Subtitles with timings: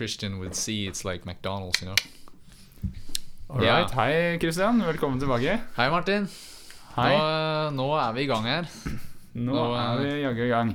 [0.00, 1.96] Christian would see, it's like McDonald's, you know.
[3.50, 4.80] Alright, Hei, Christian.
[4.80, 5.58] Velkommen tilbake.
[5.76, 6.26] Hei, Martin.
[6.94, 7.10] Hei.
[7.12, 8.70] Nå, nå er vi i gang her.
[9.36, 10.70] Nå nå, er vi jaggu i gang.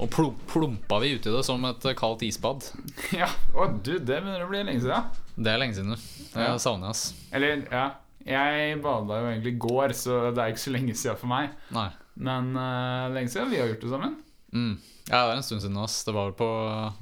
[0.00, 2.68] Og plum plumpa vi uti det som et eh, kaldt isbad.
[3.18, 3.26] Ja,
[3.58, 5.10] Å du, det begynner å bli lenge siden.
[5.34, 6.06] Det er lenge siden, du.
[6.30, 6.54] Det Ja.
[6.62, 7.04] savner jeg, ass.
[7.34, 7.84] Eller, ja.
[8.22, 11.58] Jeg bada jo egentlig i går, så det er ikke så lenge siden for meg.
[11.74, 11.88] Nei.
[12.22, 14.14] Men uh, lenge siden vi har gjort det sammen.
[14.54, 14.72] Mm.
[15.10, 16.04] Ja, det er en stund siden, ass.
[16.06, 16.48] Det var vel på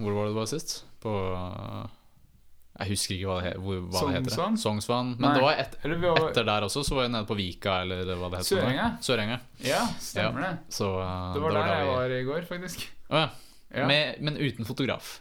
[0.01, 0.79] Hvor var det det var sist?
[1.03, 1.13] På
[2.79, 4.35] Jeg husker ikke hva det, hvor, hva det heter.
[4.35, 4.83] Sognsvann?
[4.87, 5.35] Sånn Men Nei.
[5.37, 7.81] det var et, Eller vi var etter der også, så var jeg nede på Vika,
[7.85, 8.99] eller hva det heter.
[9.03, 9.39] Sørenga?
[9.67, 10.53] Ja, stemmer det.
[10.75, 12.85] Så uh, Det var der da jeg var i går, faktisk.
[13.09, 13.29] Oh, ja.
[13.69, 15.19] Ja, Med, men uten fotograf.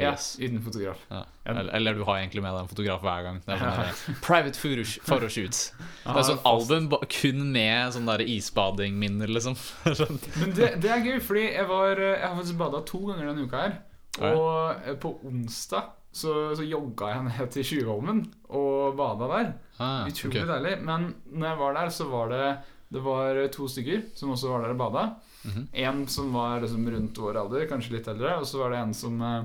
[0.00, 0.98] Ja uten fotograf.
[1.44, 3.40] Eller, eller du har egentlig med deg en fotograf hver gang.
[3.44, 5.60] Det er sånn Private photos- photoshoots.
[6.02, 9.54] Det er sånn album kun med sånn isbadingminner, liksom.
[10.40, 13.46] Men det, det er gøy, fordi jeg, var, jeg har faktisk bada to ganger denne
[13.46, 13.76] uka her.
[14.22, 18.20] Og eh, på onsdag så, så jogga jeg ned til Tjuvholmen
[18.54, 19.48] og bada der.
[19.82, 20.50] Ah, Utrolig okay.
[20.52, 20.74] deilig.
[20.86, 22.46] Men når jeg var der, så var det
[22.94, 25.04] Det var to stykker som også var der og bada.
[25.44, 25.64] Mhm.
[25.72, 28.36] En som var liksom rundt vår alder, kanskje litt eldre.
[28.38, 29.42] Og så var det en som uh,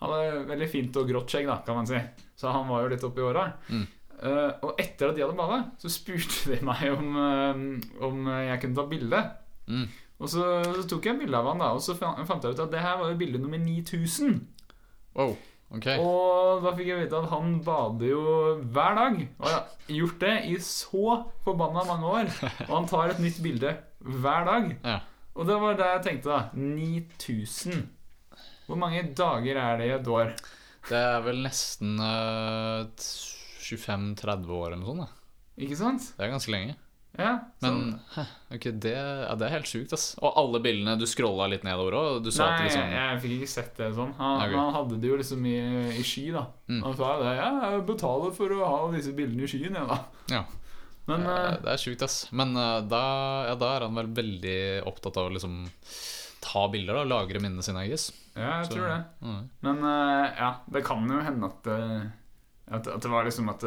[0.00, 2.00] hadde veldig fint og grått skjegg, da, kan man si.
[2.40, 3.46] Så han var jo litt oppi åra.
[3.70, 3.86] Mm.
[4.20, 7.62] Uh, og etter at de hadde bada, så spurte de meg om, eh,
[8.04, 9.22] om jeg kunne ta bilde.
[9.70, 9.86] Mm.
[10.20, 12.72] Og så, så tok jeg bilde av han, da og så fant jeg ut at
[12.72, 14.34] det her var jo bilde nummer 9000.
[15.16, 15.32] Wow,
[15.72, 15.86] ok.
[15.96, 18.24] Og da fikk jeg vite at han bader jo
[18.74, 19.22] hver dag.
[19.40, 19.62] Og har
[19.96, 22.34] gjort det i så forbanna mange år.
[22.68, 23.72] Og han tar et nytt bilde
[24.04, 24.68] hver dag.
[24.84, 24.98] Ja.
[25.40, 26.40] Og det var det jeg tenkte, da.
[26.52, 27.82] 9000.
[28.68, 30.34] Hvor mange dager er det i et år?
[30.90, 32.84] Det er vel nesten uh,
[33.64, 35.06] 25-30 år eller noe sånt.
[35.06, 35.64] Da.
[35.64, 36.12] Ikke sant?
[36.16, 36.76] Det er ganske lenge.
[37.18, 37.74] Ja, Men
[38.14, 38.26] sånn.
[38.54, 40.12] okay, det, ja, det er helt sjukt, ass.
[40.22, 42.20] Og alle bildene du scrolla litt nedover òg.
[42.22, 42.28] Nei,
[42.64, 44.12] liksom jeg, jeg fikk ikke sett det sånn.
[44.20, 44.54] Han, okay.
[44.60, 45.56] han hadde det jo liksom i,
[45.98, 46.44] i sky, da.
[46.70, 46.78] Mm.
[46.86, 47.32] Han sa det.
[47.40, 49.98] Ja, jeg betaler for å ha disse bildene i skyen, jeg, da.
[50.30, 50.44] Ja.
[51.10, 52.20] Men ja, eh, Det er sjukt, ass.
[52.36, 53.02] Men eh, da,
[53.50, 55.58] ja, da er han vel veldig opptatt av å liksom
[56.40, 58.06] ta bilder da, og lagre minnene sine, guess.
[58.36, 59.00] ja, jeg Så- tror det.
[59.26, 59.42] Mm.
[59.66, 61.68] Men eh, ja, det kan jo hende at,
[62.70, 63.66] at, at det var liksom at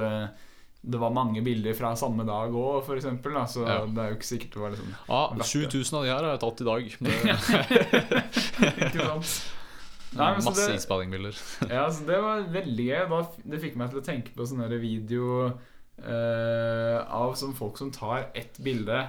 [0.84, 3.32] det var mange bilder fra samme dag òg, eksempel.
[3.38, 3.78] Da, så Ja.
[3.88, 6.40] det er jo ikke sikkert det var liksom Ah, 7000 av de her har jeg
[6.44, 6.84] tatt i dag.
[8.88, 9.30] Ikke sant?
[10.14, 11.38] Nei, masse det, isbadingbilder.
[11.74, 13.14] ja, så det var veldig gøy.
[13.50, 15.48] Det fikk meg til å tenke på sånne video
[16.04, 19.00] eh, av som folk som tar ett bilde,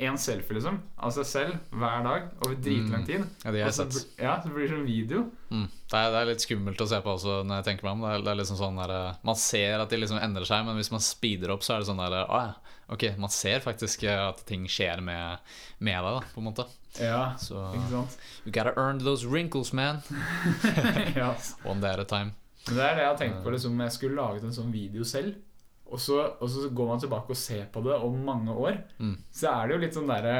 [0.00, 3.06] én selfie, liksom, av seg selv hver dag over dritlang Mm.
[3.06, 3.24] tid.
[3.44, 4.06] Ja, det har jeg sett.
[4.18, 5.22] ja, så blir det sånn video.
[5.50, 5.66] Mm.
[5.68, 8.00] Det, er, det er litt skummelt å se på også når jeg tenker meg om.
[8.06, 10.64] Det er, det er liksom sånn der, eh, Man ser at de liksom endrer seg,
[10.66, 12.54] men hvis man speeder opp, så er det sånn der Å ja,
[12.96, 15.38] ok, man ser faktisk eh, at ting skjer med,
[15.78, 16.66] med deg, da, på en måte.
[16.98, 18.16] Ja, Så ikke sant?
[18.44, 20.00] You gotta earn those wrinkles, man.
[21.16, 21.34] ja.
[21.64, 22.32] One day at a time.
[22.66, 25.04] Men det er det jeg har tenkt på liksom, Jeg skulle laget en sånn video
[25.08, 25.34] selv
[25.90, 29.16] og så, og så går man tilbake og ser på det om mange år Mm.
[29.32, 30.34] Så er det jo litt sånn derre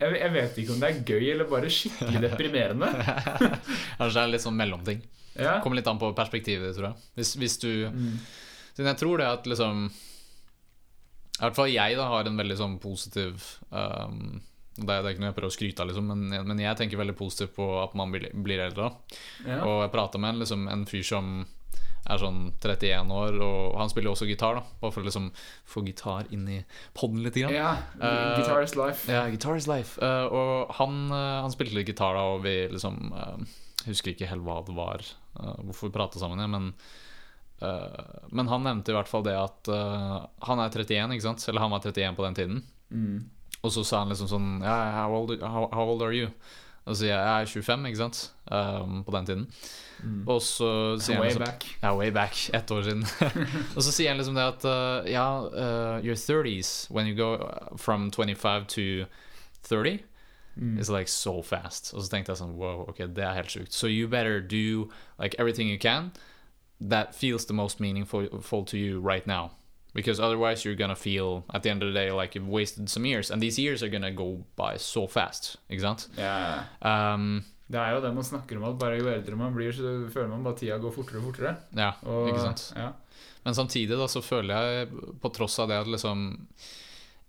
[0.00, 2.88] jeg, jeg vet ikke om det er gøy eller bare skikkelig deprimerende
[3.98, 5.02] Kanskje det er litt sånn mellomting.
[5.36, 7.08] Ja, Kommer litt an på perspektivet, tror jeg.
[7.18, 8.14] Hvis, hvis du mm.
[8.80, 13.44] Jeg tror det at liksom I hvert fall jeg da har en veldig sånn positiv
[13.68, 14.40] um,
[14.80, 16.78] det, er, det er ikke noe jeg prøver å skryte av, liksom, men, men jeg
[16.80, 18.92] tenker veldig positivt på at man blir, blir eldre.
[19.46, 19.62] ja.
[19.62, 21.32] Og jeg prata med en, liksom, en fyr som
[22.08, 24.58] er sånn 31 år, og han spiller også gitar.
[24.58, 25.28] da Bare for å liksom
[25.68, 26.60] få gitar inn i
[26.96, 27.36] poden litt.
[27.36, 27.54] Grann.
[27.54, 30.00] ja Eh, Guitar is life Ja, Guitar is life.
[30.02, 33.12] uh, og han, uh, han spilte litt gitar da, og vi liksom
[33.86, 35.00] Husker ikke helt hva det var,
[35.64, 36.74] hvorfor vi prata sammen, ja, men
[38.28, 41.46] Men han nevnte i hvert fall det at han er 31, ikke sant?
[41.48, 42.60] Eller han var 31 på den tiden.
[42.92, 43.18] mm.
[43.60, 46.30] Og så sa han liksom sånn ja, how, old, how, how old are you?
[46.86, 48.20] Og så sier jeg jeg er 25, ikke sant?
[48.50, 49.46] Um, på den tiden.
[50.02, 50.22] Mm.
[50.32, 53.04] Og så sier han Way liksom back ja, way back, ett år siden.
[53.76, 57.34] og så sier han liksom det at uh, Ja, uh, your 30s, when you go
[57.34, 59.06] uh, from 25 to
[59.62, 60.00] 30,
[60.56, 60.78] mm.
[60.78, 61.92] is like so fast.
[61.94, 63.76] Og så tenkte jeg sånn Wow, ok, det er helt sjukt.
[63.76, 64.88] So you better do
[65.18, 66.12] like everything you can
[66.80, 69.50] that feels the most meaningful to you right now.
[69.94, 73.04] Because otherwise you're gonna feel at the end of the day like you've wasted some
[73.08, 73.30] years.
[73.30, 75.56] And these years are gonna go by so fast.
[75.70, 76.08] Ikke sant?
[76.18, 76.62] yeah.
[76.80, 80.10] Um, Det er jo det man snakker om, at bare jo eldre man blir, så
[80.10, 81.52] føler man bare tida går fortere og fortere.
[81.76, 82.72] ja, Og, ikke sant?
[82.76, 82.88] Ja.
[83.44, 84.88] Men samtidig da så føler jeg,
[85.22, 86.46] på tross av det at liksom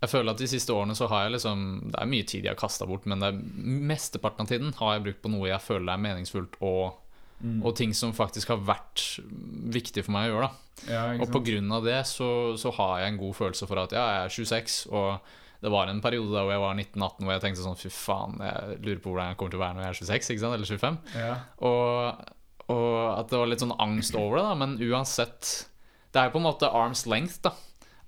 [0.01, 2.49] Jeg føler at de siste årene så har jeg liksom Det er mye tid jeg
[2.55, 3.37] har kasta bort, men det er,
[3.93, 6.97] mesteparten av tiden har jeg brukt på noe jeg føler er meningsfullt, og,
[7.41, 7.61] Mm.
[7.65, 9.03] og ting som faktisk har vært
[9.73, 10.49] viktig for meg å gjøre.
[10.49, 11.35] da ja, Og
[11.75, 14.75] av det så, så har jeg en god følelse for at ja, jeg er 26,
[14.93, 17.91] og det var en periode da hvor jeg var 19-18 hvor jeg tenkte sånn fy
[17.93, 20.43] faen, jeg lurer på hvordan jeg kommer til å være når jeg er 26, ikke
[20.43, 20.55] sant?
[20.57, 21.01] eller 25.
[21.21, 21.33] Ja.
[21.69, 22.31] Og,
[22.73, 24.55] og at det var litt sånn angst over det, da.
[24.57, 25.51] Men uansett
[26.11, 27.53] Det er jo på en måte arms length, da.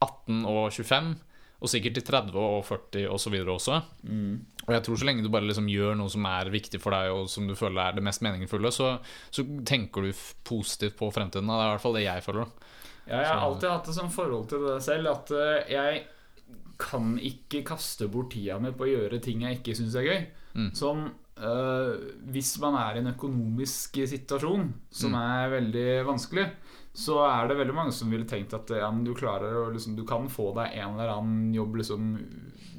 [0.02, 1.14] 18 og 25.
[1.64, 3.78] Og sikkert til 30 og 40 og så videre også.
[4.68, 7.12] Og jeg tror så lenge du bare liksom gjør noe som er viktig for deg,
[7.12, 8.94] og som du føler er det mest meningsfulle, så,
[9.34, 10.12] så tenker du
[10.48, 11.50] positivt på fremtiden.
[11.52, 12.54] Det er i hvert fall det jeg føler.
[13.08, 16.04] Ja, jeg har alltid hatt det som forhold til det selv at eh, jeg
[16.84, 20.24] kan ikke kaste bort tida mi på å gjøre ting jeg ikke syns er gøy.
[20.54, 20.70] Mm.
[20.78, 21.04] Som
[21.38, 21.92] eh,
[22.32, 25.20] Hvis man er i en økonomisk situasjon som Mm.
[25.20, 26.48] er veldig vanskelig,
[26.94, 30.04] så er det veldig mange som ville tenkt at ja, men du klarer liksom, Du
[30.06, 32.12] kan få deg en eller annen jobb liksom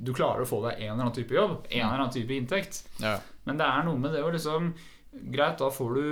[0.07, 1.65] Du klarer å få deg en eller annen type jobb.
[1.67, 2.85] En eller annen type inntekt.
[3.03, 3.17] Ja.
[3.49, 4.75] Men det er noe med det å liksom
[5.15, 6.07] Greit, da får, du,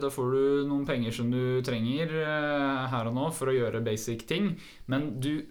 [0.00, 3.82] da får du noen penger som du trenger eh, her og nå for å gjøre
[3.84, 4.54] basic ting.
[4.88, 5.44] Men du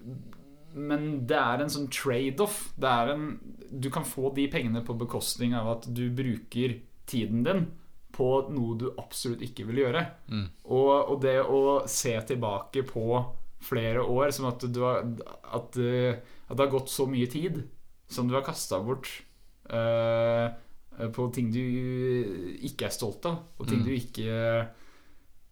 [0.74, 2.72] Men det er en sånn trade-off.
[2.78, 3.28] Det en
[3.70, 7.66] Du kan få de pengene på bekostning av at du bruker tiden din
[8.18, 10.02] på noe du absolutt ikke vil gjøre.
[10.32, 10.46] Mm.
[10.74, 11.60] Og, og det å
[11.90, 13.04] se tilbake på
[13.62, 16.18] flere år som at du har At, eh,
[16.48, 17.62] at det har gått så mye tid
[18.08, 19.08] som du har kasta bort
[19.68, 20.48] uh,
[21.12, 21.60] på ting du
[22.64, 23.84] ikke er stolt av, og ting Mm.
[23.84, 24.68] du ikke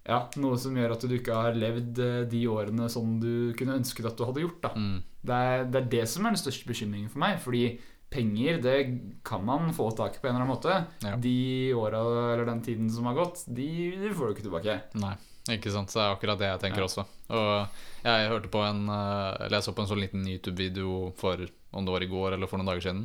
[0.07, 3.75] Ja, noe som gjør at du ikke har levd eh, de årene som du kunne
[3.75, 4.69] ønsket at du hadde gjort.
[4.77, 5.03] Mm.
[5.27, 7.41] det er, det er det som er den største bekymringen for meg.
[7.43, 7.65] Fordi
[8.17, 8.77] penger det
[9.29, 10.81] kan man få tak i på en eller annen måte.
[11.05, 11.15] Ja.
[11.21, 11.37] De
[11.77, 12.01] åra
[12.33, 13.69] eller den tiden som har gått, de,
[14.17, 14.79] får du ikke tilbake.
[15.03, 15.13] Nei,
[15.55, 15.93] ikke sant.
[15.93, 16.89] Det er akkurat det jeg tenker Ja.
[16.89, 17.05] også.
[17.31, 21.41] Og jeg hørte på en eh, Eller jeg så på en sånn liten YouTube-video for
[21.77, 23.03] om det var i går eller for noen dager siden.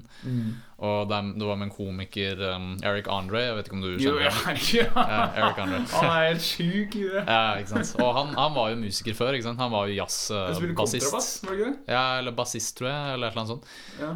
[0.81, 3.43] Og det, det var med en komiker, um, Eric Andre.
[3.43, 4.61] Jeg vet ikke om du kjenner ham?
[4.79, 4.87] ja.
[4.95, 5.81] Ja, Eric Andre.
[5.93, 7.23] Han er helt sjuk i det.
[7.27, 7.93] Ja, ikke sant.
[8.01, 9.37] Og han, han var jo musiker før.
[9.37, 9.61] ikke sant?
[9.61, 11.45] Han var jo jazzbassist.
[11.45, 11.71] ikke det?
[11.91, 13.15] ja, eller bassist, tror jeg.
[13.15, 13.71] Eller et eller annet sånt.
[14.01, 14.11] Ja.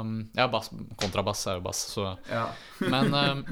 [0.00, 0.72] Um, ja, bass,
[1.02, 2.46] kontrabass er jo bass, så ja.
[2.92, 3.44] Men um,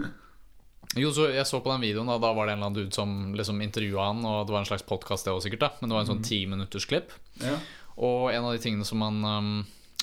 [0.96, 2.94] jo, så jeg så på den videoen, da, da var det en eller annen dude
[2.94, 5.70] som liksom intervjua han, og det var en slags podkast, det òg, sikkert, da.
[5.80, 7.16] Men det var en sånn ti minutters klipp.
[7.42, 7.58] ja.
[7.94, 9.50] Og en av de tingene som han um,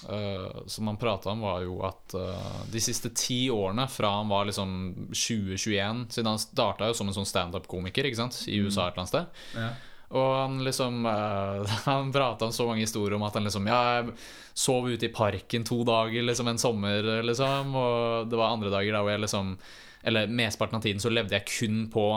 [0.10, 4.32] uh, Som han prata om, var jo at uh, de siste ti årene, fra han
[4.32, 4.74] var liksom
[5.12, 8.44] 2021 Siden han starta jo som en sånn standup-komiker ikke sant?
[8.48, 9.42] i USA et eller annet sted.
[9.60, 9.72] ja.
[10.12, 13.82] Og han liksom uh, Han prata om så mange historier om at han liksom Ja,
[14.00, 14.16] jeg
[14.52, 17.72] sov ute i parken to dager liksom en sommer, liksom.
[17.80, 19.56] Og det var andre dager da hvor jeg liksom
[20.04, 22.08] Eller mesteparten av tiden så levde jeg kun på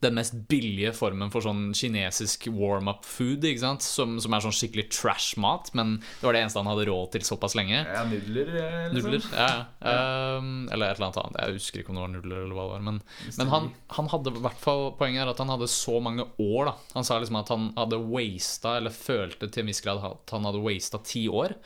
[0.00, 3.84] den mest billige formen for sånn kinesisk warm-up-food, ikke sant?
[3.84, 7.26] Som, som er sånn skikkelig trash-mat, men det var det eneste han hadde råd til
[7.26, 7.82] såpass lenge.
[7.84, 9.10] ja nudler, eh, liksom.
[9.12, 9.50] Nudler, ja,
[9.84, 9.96] ja.
[10.38, 11.38] Um, eller et eller annet annet.
[11.44, 12.84] Jeg husker ikke om det var nudler eller hva det var.
[12.88, 13.00] Men,
[13.36, 13.68] men han,
[13.98, 16.70] han hadde i hvert fall poenget er at han hadde så mange år.
[16.70, 20.34] da Han sa liksom at han hadde wasta, eller følte til en viss grad at
[20.36, 21.56] han hadde wasta ti år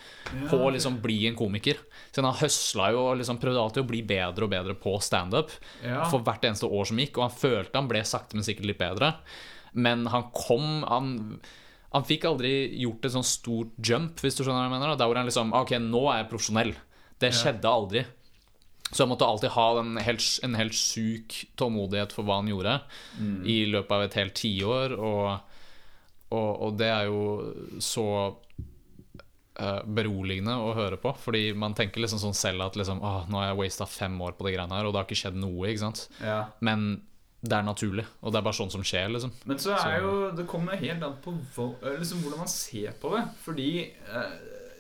[0.51, 1.79] på å liksom bli en komiker.
[2.11, 5.55] Så han høsla jo og liksom prøvde alltid å bli bedre og bedre på standup
[5.85, 6.05] Ja.
[6.11, 8.81] for hvert eneste år som gikk, og han følte han ble sakte, men sikkert litt
[8.81, 9.13] bedre.
[9.75, 11.41] Men han kom Han,
[11.93, 14.97] han fikk aldri gjort et sånn stort jump, hvis du skjønner hva jeg mener.
[14.99, 16.77] Der hvor han liksom Ok, nå er jeg profesjonell.
[17.21, 18.05] Det skjedde aldri.
[18.91, 22.77] Så han måtte alltid ha en helt, en helt sjuk tålmodighet for hva han gjorde
[23.51, 24.95] i løpet av et helt tiår.
[24.95, 25.55] Og,
[26.31, 27.23] og, og det er jo
[27.83, 31.15] så uh, beroligende å høre på.
[31.25, 34.47] Fordi man tenker liksom sånn selv at liksom, nå har jeg wasta fem år på
[34.47, 35.67] de greiene her, og det har ikke skjedd noe.
[35.71, 36.07] ikke sant?
[36.23, 36.45] ja.
[36.65, 37.03] Men
[37.45, 39.11] det er naturlig, og det er bare sånn som skjer.
[39.13, 42.49] liksom Men så Så- er jo Det kommer helt an på hva, liksom, hvordan man
[42.49, 43.25] ser på det.
[43.45, 43.71] Fordi
[44.13, 44.31] eh,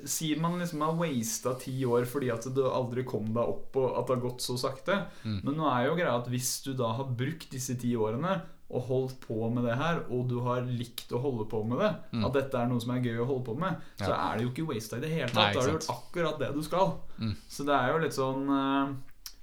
[0.06, 3.98] Sier man liksom har wasta ti år fordi at du aldri kom deg opp, og
[3.98, 5.06] at det har gått så sakte.
[5.24, 5.38] Mm.
[5.44, 8.82] Men nå er jo greia at hvis du da har brukt disse ti årene og
[8.88, 12.24] holdt på med det her, og du har likt å holde på med det, Mm.
[12.26, 14.32] at dette er noe som er gøy å holde på med, så Ja.
[14.34, 15.54] er det jo ikke wasta i det hele Nei, tatt.
[15.54, 17.00] Da har du gjort akkurat det du skal.
[17.18, 17.36] Mm.
[17.48, 18.94] Så det er jo litt sånn eh,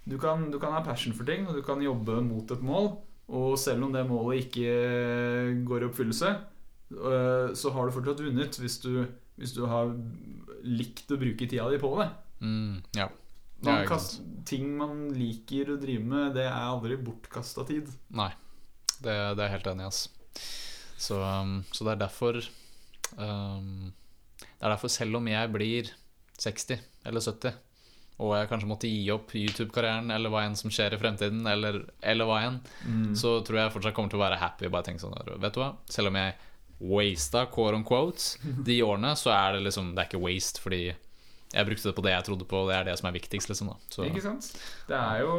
[0.07, 2.97] du kan, du kan ha passion for ting, og du kan jobbe mot et mål.
[3.31, 6.33] Og selv om det målet ikke går i oppfyllelse,
[6.97, 9.05] øh, så har du fortsatt vunnet hvis du,
[9.39, 9.93] hvis du har
[10.67, 12.09] likt å bruke tida di på det.
[12.43, 13.07] Mm, ja.
[13.61, 14.19] Man kast,
[14.49, 17.91] ting man liker å drive med, det er aldri bortkasta tid.
[18.17, 18.31] Nei.
[19.01, 19.91] Det, det er jeg helt enig i.
[21.01, 22.37] Så, um, så det er derfor
[23.17, 23.89] um,
[24.37, 25.89] Det er derfor, selv om jeg blir
[26.41, 27.55] 60 eller 70,
[28.21, 31.81] og jeg kanskje måtte gi opp YouTube-karrieren eller hva enn som skjer i fremtiden, eller,
[32.05, 32.59] eller hva enn,
[33.17, 34.69] så tror jeg fortsatt kommer til å være happy.
[34.69, 35.71] Bare tenke sånn Vet du hva?
[35.89, 36.35] Selv om jeg
[36.81, 37.85] wasta quote on
[38.67, 40.83] de årene, så er det liksom Det er ikke waste, fordi
[41.51, 43.49] jeg brukte det på det jeg trodde på, og det er det som er viktigst,
[43.51, 43.73] liksom.
[43.91, 44.47] så, Ikke sant?
[44.87, 45.33] Det er jo,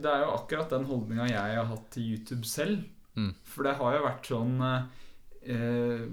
[0.00, 2.86] det er jo akkurat den holdninga jeg har hatt til YouTube selv.
[3.18, 3.34] Mm.
[3.44, 6.04] For det har jo vært sånn eh,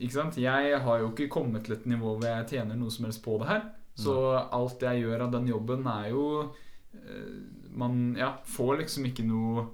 [0.00, 0.38] Ikke sant?
[0.40, 3.36] Jeg har jo ikke kommet til et nivå hvor jeg tjener noe som helst på
[3.42, 3.68] det her.
[3.98, 4.14] Så
[4.54, 6.24] alt jeg gjør av den jobben, er jo
[6.94, 7.34] eh,
[7.78, 9.64] Man ja, får liksom ikke noe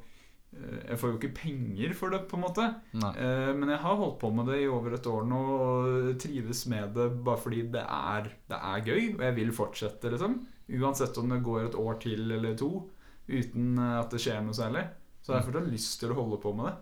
[0.55, 2.67] eh, Jeg får jo ikke penger for det, på en måte.
[3.03, 3.13] Nei.
[3.21, 6.65] Eh, Men jeg har holdt på med det i over et år nå og trives
[6.73, 10.39] med det bare fordi det er, det er gøy, og jeg vil fortsette, liksom.
[10.81, 12.71] Uansett om det går et år til eller to
[13.29, 14.87] uten at det skjer noe særlig.
[15.25, 16.75] Så jeg har fortsatt lyst til å holde på med det.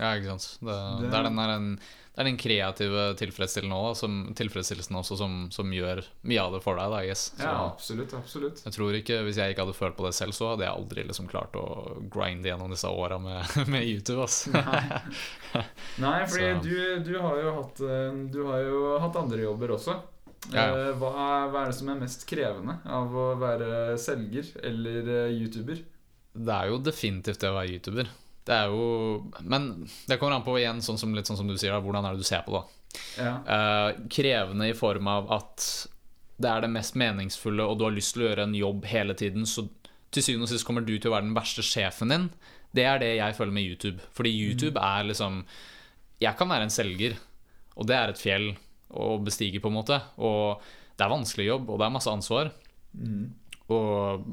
[0.00, 0.46] Ja, ikke sant.
[0.62, 1.78] Det, Det- det, er den, der, den,
[2.10, 6.60] det er den kreative tilfredsstillelsen også, som, tilfredsstillelsen også som, som gjør mye av det
[6.64, 6.90] for deg.
[6.90, 7.22] Da, yes.
[7.38, 8.14] Så Ja, absolutt.
[8.18, 10.74] absolutt jeg tror ikke, Hvis jeg ikke hadde følt på det selv, så hadde jeg
[10.74, 11.64] aldri liksom klart å
[12.10, 14.24] grinde gjennom disse åra med, med YouTube.
[14.26, 14.40] ass.
[16.02, 16.74] Nei, fordi du,
[17.06, 19.96] du har hatt eh, Du har jo hatt andre jobber også.
[20.50, 20.68] Ja, ja.
[20.90, 21.10] Eh, Hva,
[21.52, 25.82] hva er det som er mest krevende av å være selger eller eh, YouTuber?
[26.40, 28.10] Det er jo definitivt det å være YouTuber.
[28.48, 29.70] Det er jo Men
[30.08, 32.16] det kommer an på igjen, sånn som, litt sånn som du sier, da, hvordan er
[32.16, 32.64] det du ser på det.
[33.20, 33.34] Ja.
[33.46, 35.66] Uh, krevende i form av at
[36.40, 39.14] det er det mest meningsfulle, og du har lyst til å gjøre en jobb hele
[39.18, 39.66] tiden, så
[40.10, 42.26] til syvende og sist kommer du til å være den verste sjefen din.
[42.74, 44.08] Det er det jeg føler med YouTube.
[44.16, 45.44] Fordi YouTube er liksom
[46.20, 47.14] Jeg kan være en selger,
[47.76, 48.50] og det er et fjell
[48.90, 49.96] å bestige, på en måte.
[50.18, 50.60] Og
[50.98, 52.50] det er vanskelig jobb, og det er masse ansvar.
[52.92, 53.30] Mm.
[53.72, 54.26] Og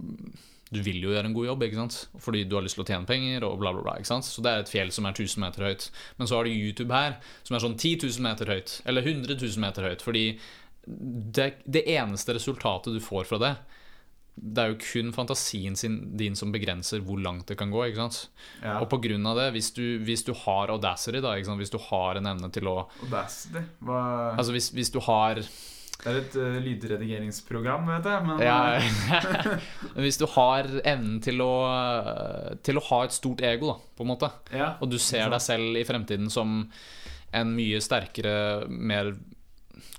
[0.73, 1.97] du vil jo gjøre en god jobb, ikke sant?
[2.19, 3.45] fordi du har lyst til å tjene penger.
[3.47, 4.27] og bla bla bla, ikke sant?
[4.27, 5.89] Så det er et fjell som er 1000 meter høyt.
[6.19, 8.81] Men så har du YouTube her, som er sånn 10 000 meter høyt.
[8.85, 10.03] Eller 100 000 meter høyt.
[10.03, 10.25] Fordi
[10.87, 13.53] det, det eneste resultatet du får fra det,
[14.37, 17.87] det er jo kun fantasien sin, din som begrenser hvor langt det kan gå.
[17.87, 18.19] ikke sant?
[18.61, 18.77] ja.
[18.81, 21.63] Og på grunn av det, hvis du, hvis du har audacity, da, ikke sant?
[21.63, 23.63] hvis du har en evne til å Audacity?
[23.87, 24.03] Hva
[24.35, 25.41] Altså hvis, hvis du har
[25.97, 28.25] Det er et uh, lydredigeringsprogram, vet jeg.
[28.27, 29.63] Men Ja, eh,
[30.03, 31.53] hvis du har evnen til å,
[32.63, 34.75] til å ha et stort ego, da, på en måte, ja.
[34.81, 36.59] og du ser deg selv i fremtiden som
[37.35, 39.15] en mye sterkere, mer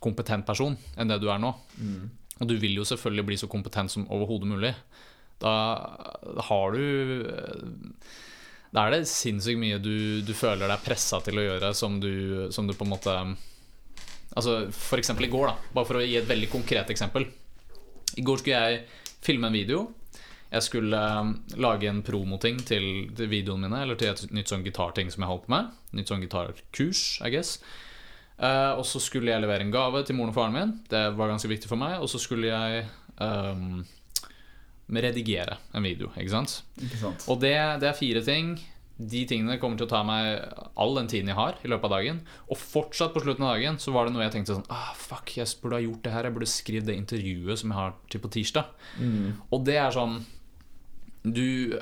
[0.03, 2.09] kompetent person enn det du er nå, Mm.
[2.41, 4.73] og du vil jo selvfølgelig bli så kompetent som overhodet mulig,
[5.39, 5.53] da
[6.49, 7.95] har du
[8.75, 12.49] Da er det sinnssykt mye du, du føler deg pressa til å gjøre som du,
[12.51, 13.15] som du på en måte
[14.39, 14.69] Altså
[14.99, 15.73] eksempel i går, da.
[15.75, 17.27] Bare for å gi et veldig konkret eksempel.
[18.19, 18.85] I går skulle jeg
[19.25, 19.83] filme en video.
[20.49, 22.87] Jeg skulle um, lage en promoting til,
[23.19, 25.75] til videoene mine, eller til et nytt sånn gitarting som jeg holdt på med.
[25.99, 27.59] Nytt sånn gitarkurs, I guess.
[28.39, 30.75] Eh, og så skulle jeg levere en gave til moren og faren min.
[30.89, 31.99] Det var ganske viktig for meg.
[32.01, 32.87] Og så skulle jeg
[33.19, 33.83] um,
[34.89, 36.61] redigere en video, ikke sant.
[36.79, 37.27] Ikke sant?
[37.29, 38.55] Og det, det er fire ting.
[38.99, 40.41] De tingene kommer til å ta meg
[40.75, 42.17] all den tiden jeg har i løpet av dagen.
[42.51, 45.37] Og fortsatt på slutten av dagen så var det noe jeg tenkte sånn ah, Fuck,
[45.39, 46.27] jeg burde ha gjort det her.
[46.27, 48.73] Jeg burde skrevet det intervjuet som jeg har til på tirsdag.
[48.99, 49.29] Mm.
[49.55, 50.19] Og det er sånn
[51.23, 51.79] Du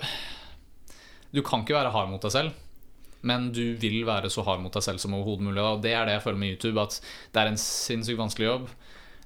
[1.32, 2.62] Du kan ikke være hard mot deg selv.
[3.26, 5.62] Men du vil være så hard mot deg selv som overhodet mulig.
[5.64, 6.78] Og det er det jeg føler med YouTube.
[6.84, 7.00] At
[7.32, 8.68] det er en sinnssykt vanskelig jobb.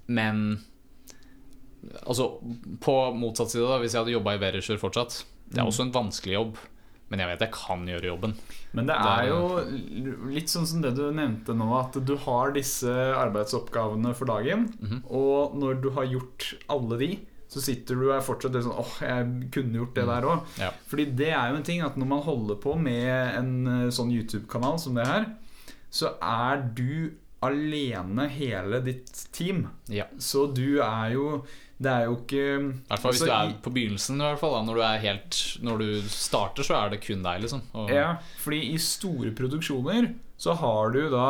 [0.06, 0.44] Men
[2.04, 2.26] Altså,
[2.84, 5.70] på motsatt side, da hvis jeg hadde jobba i Verisher fortsatt Det er Mm.
[5.70, 6.58] også en vanskelig jobb.
[7.10, 8.36] Men jeg vet jeg kan gjøre jobben.
[8.78, 9.40] Men det er jo
[10.30, 14.68] litt sånn som det du nevnte nå, at du har disse arbeidsoppgavene for dagen.
[14.78, 15.02] Mhm.
[15.10, 17.10] Og når du har gjort alle de,
[17.50, 20.52] så sitter du og er fortsatt litt sånn åh, jeg kunne gjort det der òg.
[20.62, 20.68] Ja.
[20.86, 24.12] Fordi det er jo en ting at når man holder på med en eh, sånn
[24.14, 25.26] YouTube-kanal som det her,
[25.90, 27.10] så er du
[27.42, 29.64] alene hele ditt team.
[29.90, 30.06] Ja.
[30.22, 31.26] Så du er jo
[31.80, 34.20] Det er jo ikke I hvert fall hvis altså, du er på begynnelsen.
[34.20, 34.64] I hvert fall, da.
[34.68, 37.62] Når du er helt Når du starter, så er det kun deg, liksom.
[37.72, 38.10] Og, Ja,
[38.42, 41.26] fordi i store produksjoner så har du da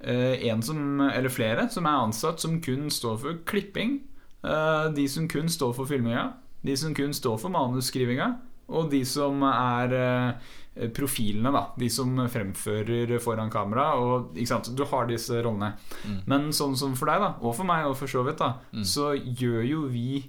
[0.00, 3.98] eh, en som, eller flere som er ansatt som kun står for klipping.
[4.44, 6.30] Eh, de som kun står for filminga.
[6.64, 8.30] De som kun står for manusskrivinga.
[8.72, 10.52] Og de som er eh,
[10.94, 11.66] profilene, da.
[11.78, 13.92] De som fremfører foran kamera.
[14.00, 14.34] Og?
[14.74, 15.74] Du har disse rollene.
[16.04, 16.20] Mm.
[16.26, 18.82] Men sånn som for deg, da, og for meg, og for så vidt, da, Mm.
[18.84, 20.24] så gjør jo vi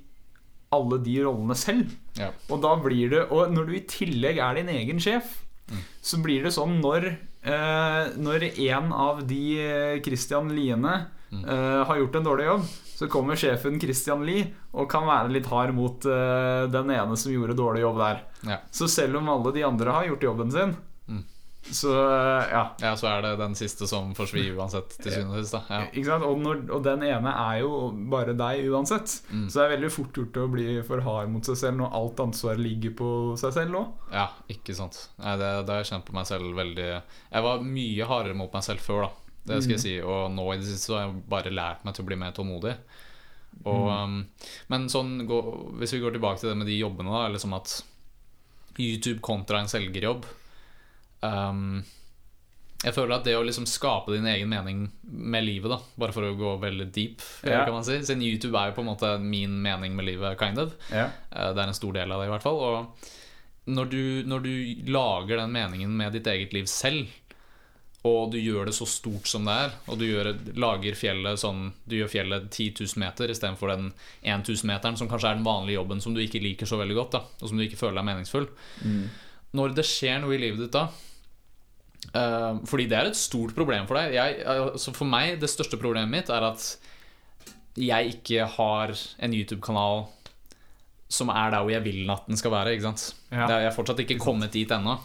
[0.72, 1.92] alle de rollene selv.
[2.18, 2.30] Ja.
[2.50, 5.80] Og da blir det Og når du i tillegg er din egen sjef, Mm.
[6.02, 11.08] så blir det sånn når eh, Når en av de eh, Christian Liene
[11.44, 12.66] Eh, har gjort en dårlig jobb,
[12.96, 17.34] så kommer sjefen Christian Lie og kan være litt hard mot uh, den ene som
[17.34, 18.22] gjorde dårlig jobb der.
[18.48, 18.58] Ja.
[18.72, 20.76] Så selv om alle de andre har gjort jobben sin,
[21.06, 21.20] Mm.
[21.72, 22.62] så uh, ja.
[22.82, 25.58] ja, så er det den siste som får svi uansett, til syvende og sist.
[25.70, 25.82] Ja.
[25.92, 26.24] Ikke sant?
[26.26, 29.18] Og, når, og den ene er jo bare deg uansett.
[29.30, 29.44] Mm.
[29.50, 32.24] Så det er veldig fort gjort å bli for hard mot seg selv når alt
[32.26, 33.10] ansvaret ligger på
[33.44, 33.92] seg selv òg.
[34.16, 34.98] Ja, ikke sant.
[35.22, 38.56] Nei, det, det har jeg kjent på meg selv veldig Jeg var mye hardere mot
[38.56, 39.12] meg selv før, da.
[39.46, 39.96] Det skal jeg si.
[40.02, 42.34] Og nå i det siste så har jeg bare lært meg til å bli mer
[42.36, 42.76] tålmodig.
[43.64, 44.16] Og, mm.
[44.74, 45.42] men sånn, gå,
[45.80, 47.78] hvis vi går tilbake til det med de jobbene, da, eller som at
[48.76, 50.26] YouTube kontra en selgerjobb
[51.24, 51.78] um,
[52.84, 56.28] Jeg føler at det å liksom skape din egen mening med livet, da bare for
[56.28, 57.64] å gå veldig deep, Ja.
[57.64, 60.60] kan man si Siden YouTube er jo på en måte min mening med livet, kind
[60.60, 60.76] of.
[60.92, 61.08] Ja.
[61.32, 62.60] Eh, Det er en stor del av det, i hvert fall.
[62.60, 67.08] Og når du, når du lager den meningen med ditt eget liv selv,
[68.06, 70.30] og du gjør det så stort som det er, og du gjør,
[70.62, 73.88] lager fjellet sånn Du gjør fjellet 10 000 meter istedenfor den
[74.22, 77.18] 1000 meteren som kanskje er den vanlige jobben som du ikke liker så veldig godt,
[77.18, 78.48] da, og som du ikke føler er meningsfull.
[79.56, 83.88] Når det skjer noe i livet ditt da uh, Fordi det er et stort problem
[83.88, 84.18] for deg.
[84.18, 86.68] Jeg, altså for meg, det største problemet mitt er at
[87.76, 90.06] jeg ikke har en YouTube-kanal
[91.12, 92.76] som er der hvor jeg vil at den skal være.
[92.78, 93.48] Ja.
[93.48, 94.98] Jeg har fortsatt ikke kommet dit ennå.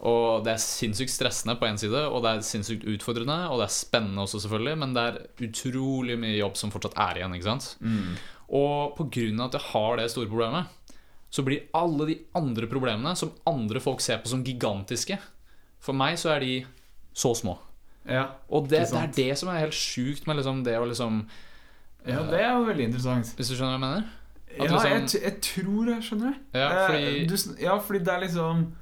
[0.00, 3.66] Og det er sinnssykt stressende på én side, og det er sinnssykt utfordrende, og det
[3.66, 7.34] er spennende også, selvfølgelig, men det er utrolig mye jobb som fortsatt er igjen.
[7.36, 7.66] ikke sant?
[8.50, 10.66] Og på grunn av at jeg har det store problemet,
[11.30, 15.18] så blir alle de andre problemene som andre folk ser på som gigantiske,
[15.80, 16.54] for meg så er de
[17.12, 17.58] så små.
[18.08, 18.24] Ja.
[18.48, 21.20] Og det, det er det som er helt sjukt med liksom det å liksom
[22.08, 23.34] ja, det er jo veldig interessant.
[23.36, 24.04] Hvis du skjønner hva jeg mener?
[24.50, 26.34] At Ja, liksom- jeg, jeg tror jeg skjønner.
[26.56, 28.79] Ja, Eh, fordi- du, ja, fordi det er liksom eh,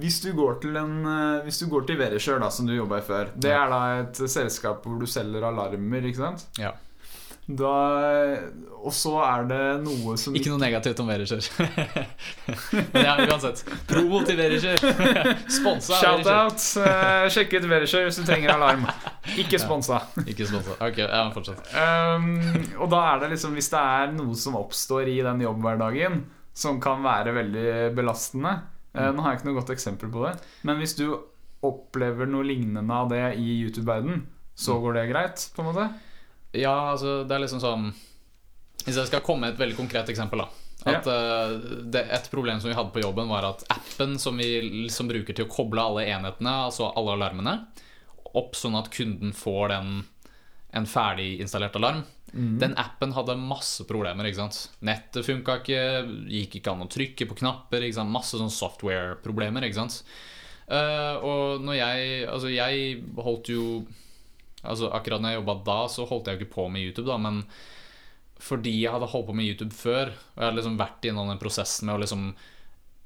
[0.00, 2.98] Hvis du går til en eh, Hvis du går til Verisure, da, som du jobba
[2.98, 6.46] i før Det er da et selskap hvor du selger alarmer, ikke sant?
[6.58, 6.74] Ja.
[7.48, 7.68] Da,
[8.76, 11.40] og så er det noe som Ikke noe negativt om Verisher.
[12.92, 13.62] Men ja, uansett.
[13.88, 14.76] Promo til Verisher.
[15.58, 16.02] Sponsa av.
[16.02, 16.66] Shout-out!
[16.84, 18.84] eh, sjekk ut Verisure hvis du trenger alarm.
[19.40, 20.02] Ikke sponsa.
[20.26, 20.76] Ikke sponsa.
[20.76, 21.72] Ok, ja, fortsett.
[21.72, 22.28] Um,
[22.82, 26.26] og da er det liksom Hvis det er noe som oppstår i den jobbhverdagen
[26.58, 28.58] som kan være veldig belastende
[28.94, 31.04] Nå har jeg ikke noe godt eksempel på det, men hvis du
[31.62, 34.22] opplever noe lignende av det i YouTube-verden,
[34.58, 34.82] så Mm.
[34.82, 35.88] går det greit, på en måte?
[36.56, 37.92] Ja, altså, det er liksom sånn
[38.84, 40.48] Hvis jeg skal komme med et veldig konkret eksempel, da.
[40.86, 44.60] At uh, det, Et problem som vi hadde på jobben, var at appen som vi
[44.86, 47.66] liksom bruker til å koble alle enhetene, altså alle alarmene,
[48.34, 50.04] opp sånn at kunden får den
[50.72, 51.74] en ferdig installert
[52.32, 52.58] alarm.
[52.60, 54.28] Den appen hadde masse problemer.
[54.28, 54.58] ikke sant?
[54.84, 55.82] Nettet funka ikke,
[56.28, 57.86] gikk ikke an å trykke på knapper.
[57.86, 58.14] ikke sant?
[58.14, 59.66] Masse sånn software-problemer.
[59.66, 60.02] ikke sant?
[60.68, 63.86] Uh, og når jeg Altså, jeg holdt jo
[64.68, 67.16] Altså Akkurat når jeg jobba da, så holdt jeg jo ikke på med YouTube, da,
[67.16, 67.44] men
[68.38, 71.40] fordi jeg hadde holdt på med YouTube før, og jeg hadde liksom vært innom den
[71.40, 72.26] prosessen med å liksom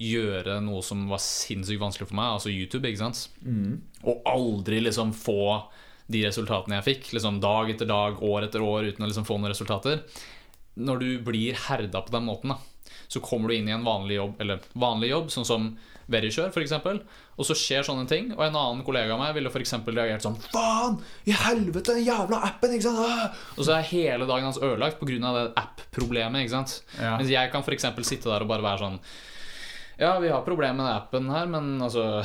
[0.03, 3.23] gjøre noe som var sinnssykt vanskelig for meg, altså YouTube, ikke sant,
[4.03, 5.63] og aldri liksom få
[6.07, 9.39] de resultatene jeg fikk, liksom dag etter dag, år etter år, uten å liksom få
[9.39, 10.03] noen resultater
[10.75, 14.19] Når du blir herda på den måten, da, så kommer du inn i en vanlig
[14.19, 15.73] jobb, eller vanlig jobb, sånn som
[16.13, 16.73] Verisure, f.eks.,
[17.33, 19.75] og så skjer sånne ting, og en annen kollega av meg ville f.eks.
[19.87, 20.99] reagert sånn Faen!
[21.25, 22.75] I helvete, den jævla appen!
[22.77, 23.03] ikke sant?
[23.07, 25.33] Ah!» Og så er hele dagen hans ødelagt pga.
[25.39, 26.45] det app-problemet.
[26.45, 26.83] ikke sant?
[26.99, 27.17] Ja.
[27.17, 27.89] Mens jeg kan f.eks.
[28.05, 28.99] sitte der og bare være sånn
[30.01, 32.23] Ja, vi har problemer med appen her, men altså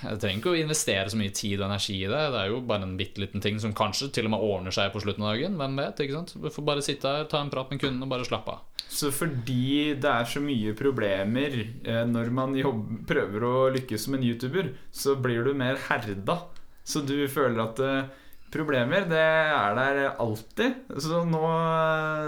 [0.00, 2.20] Jeg trenger ikke å investere så mye tid og energi i det.
[2.32, 4.94] Det er jo bare en bitte liten ting som kanskje til og med ordner seg
[4.94, 5.58] på slutten av dagen.
[5.60, 6.00] Hvem vet?
[6.00, 6.32] ikke sant?
[6.40, 8.64] Vi får bare sitte her, ta en prat med kunden og bare slappe av.
[8.90, 14.16] Så fordi det er så mye problemer eh, når man jobber, prøver å lykkes som
[14.16, 16.40] en YouTuber, så blir du mer herda.
[16.82, 18.08] Så du føler at eh,
[18.52, 20.78] problemer, det er der alltid.
[21.00, 21.40] Så nå,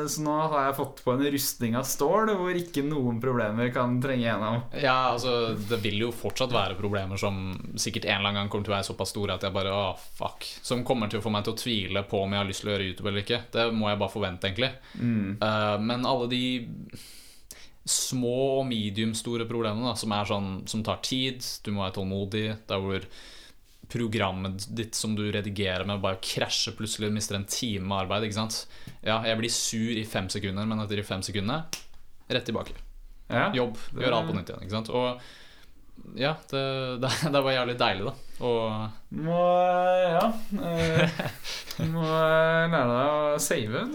[0.08, 3.98] så nå har jeg fått på en rustning av stål hvor ikke noen problemer kan
[4.02, 4.60] trenge gjennom.
[4.78, 8.68] Ja, altså Det vil jo fortsatt være problemer som sikkert en eller annen gang kommer
[8.68, 10.46] til å være såpass store at jeg bare åh, fuck.
[10.62, 12.70] Som kommer til å få meg til å tvile på om jeg har lyst til
[12.72, 13.42] å gjøre YouTube eller ikke.
[13.54, 14.72] Det må jeg bare forvente, egentlig.
[14.98, 16.44] Eh, men alle de
[17.82, 22.44] små og mediumstore problemene da, som er sånn Som tar tid, du må være tålmodig,
[22.70, 23.06] der hvor
[23.92, 28.24] programmet ditt som du redigerer med, bare krasjer plutselig, mister en time med arbeid.
[28.30, 28.62] Ikke sant?
[29.04, 31.62] Ja, jeg blir sur i fem sekunder, men etter de fem sekundene
[32.32, 32.72] rett tilbake.
[33.28, 33.50] Ja.
[33.56, 33.76] Jobb.
[33.92, 34.64] det- Gjør alt på nytt igjen.
[34.66, 34.90] Ikke sant?
[34.90, 35.20] Og
[36.18, 36.62] ja, det,
[37.04, 38.14] det, det var jævlig deilig, da.
[38.42, 39.40] Og Må
[40.12, 40.24] Ja.
[40.58, 41.20] Eh,
[41.92, 43.84] må lære deg å save.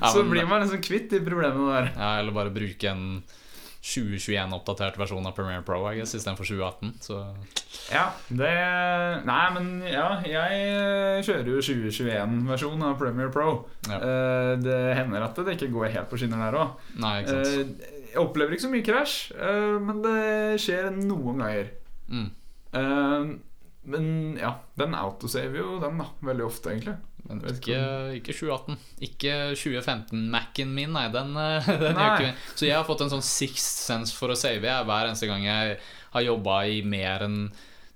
[0.00, 1.90] Ja, så men- blir man liksom kvitt de problemene der.
[1.96, 3.22] ja, Eller bare bruke en
[3.86, 6.94] 2021-oppdatert versjon av Premiere Pro I guess, istedenfor 2018.
[7.06, 7.20] Så
[7.92, 8.52] Ja, det
[9.28, 13.52] Nei, men ja, jeg eh, kjører jo 2021-versjon av Premiere Pro.
[13.88, 14.00] Ja.
[14.00, 16.74] Eh, Det hender at det ikke går helt på skinner der òg.
[17.30, 17.84] sant.
[18.06, 21.70] Jeg opplever ikke så mye krasj, eh, men det skjer noen ganger.
[22.08, 22.30] Mm.
[23.86, 24.06] Men
[24.40, 26.08] ja, den autosaver jo den, da.
[26.26, 26.96] Veldig ofte, egentlig.
[27.26, 27.78] Men Vet ikke,
[28.20, 28.76] ikke 2018.
[29.06, 31.06] Ikke 2015-Mac-en min, nei.
[31.14, 31.32] Den,
[31.84, 32.10] den Nei.
[32.12, 35.30] ikke Så jeg har fått en sånn sixth sense for å save jeg, hver eneste
[35.30, 35.78] gang jeg
[36.14, 37.40] har jobba i mer enn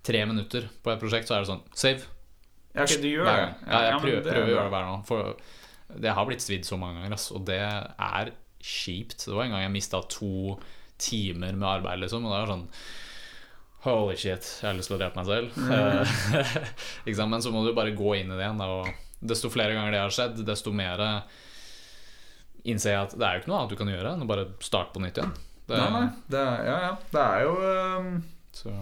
[0.06, 2.06] tre minutter på et prosjekt, så er det sånn Save.
[2.72, 3.54] Ja, okay, du gjør Hver gang.
[3.66, 5.04] Ja, jeg men prøver, det prøver å gjøre det hver gang.
[5.08, 9.24] For det har blitt svidd så mange ganger, ass, og det er kjipt.
[9.26, 10.56] Det var en gang jeg mista to
[11.00, 12.66] timer med arbeid, liksom, og det var sånn
[13.84, 15.54] Holy shit, jeg har lyst til å drepe meg selv.
[17.06, 17.30] Eh, sant?
[17.32, 18.60] Men så må du bare gå inn i det igjen.
[18.60, 18.90] Og
[19.20, 21.00] desto flere ganger det har skjedd, desto mer
[22.68, 24.48] innser jeg at det er jo ikke noe annet du kan gjøre enn å bare
[24.64, 25.32] starte på nytt igjen.
[25.70, 26.06] Det, Nei, nei.
[26.28, 26.90] Det er, ja, ja.
[27.14, 27.52] Det er jo
[28.02, 28.08] um,
[28.58, 28.72] Så,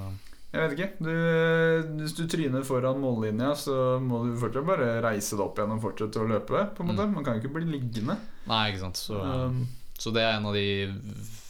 [0.54, 0.90] Jeg vet ikke.
[1.04, 5.74] Du, hvis du tryner foran mållinja, så må du fortsatt bare reise deg opp igjen
[5.76, 6.62] og fortsette å løpe.
[6.74, 7.12] På en måte Mm.
[7.18, 8.16] Man kan jo ikke bli liggende.
[8.48, 8.96] nei, ikke sant.
[9.04, 9.66] Så, Um,
[9.98, 10.64] så det er en av de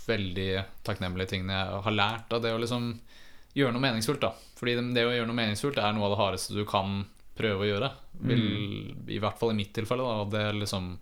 [0.09, 0.51] veldig
[0.85, 2.91] takknemlige tingene jeg har lært av det å liksom
[3.55, 4.21] gjøre noe meningsfullt.
[4.23, 7.03] da Fordi det, å gjøre noe meningsfullt er noe av det hardeste du kan
[7.39, 7.91] prøve å gjøre.
[8.29, 8.47] Vil,
[9.15, 10.07] I hvert fall i mitt tilfelle.
[10.07, 10.97] Da og Det liksom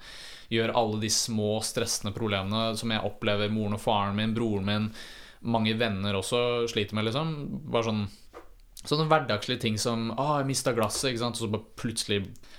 [0.52, 4.90] gjør alle de små stressende problemene som jeg opplever moren og faren min, broren min,
[5.46, 7.34] mange venner også sliter med, liksom.
[7.70, 8.06] Bare sånn
[8.86, 11.40] Sånne hverdagslige ting som ah, 'Jeg mista glasset', ikke sant?
[11.40, 12.18] og så bare plutselig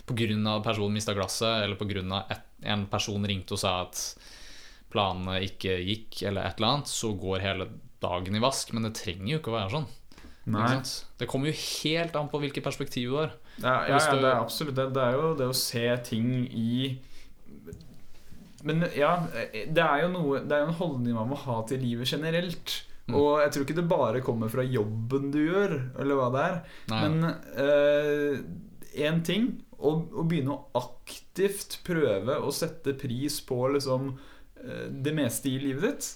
[0.10, 0.60] pga.
[0.60, 2.26] personen mista glasset, eller pga.
[2.64, 4.18] en person ringte og sa at
[4.92, 7.70] planene ikke gikk, eller et eller annet, så går hele
[8.04, 8.74] dagen i vask.
[8.76, 9.90] Men det trenger jo ikke å være sånn.
[11.20, 13.36] Det kommer jo helt an på hvilket perspektiv du har.
[13.58, 14.90] Ja, ja, ja, det er absolutt det.
[14.96, 16.72] Det er jo det å se ting i
[18.68, 19.16] Men ja,
[19.52, 22.78] det er jo noe Det er jo en holdning man må ha til livet generelt.
[23.08, 23.18] Mm.
[23.18, 26.58] Og jeg tror ikke det bare kommer fra jobben du gjør, eller hva det er.
[26.92, 27.04] Nei.
[27.04, 28.48] Men
[28.98, 35.14] én ting å, å begynne å aktivt prøve å sette pris på liksom eh, det
[35.18, 36.10] meste i livet ditt.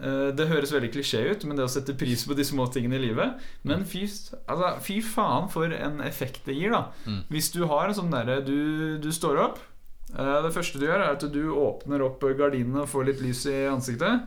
[0.00, 2.96] Eh, Det høres veldig klisjé ut, men det å sette pris på de små tingene
[2.96, 3.34] i livet
[3.68, 4.06] Men fy,
[4.48, 6.86] altså, fy faen for en effekt det gir, da.
[7.06, 7.18] Mm.
[7.28, 9.58] Hvis du har en sånn derre du, du står opp.
[10.16, 13.44] eh, Det første du gjør, er at du åpner opp gardinene og får litt lys
[13.52, 14.22] i ansiktet.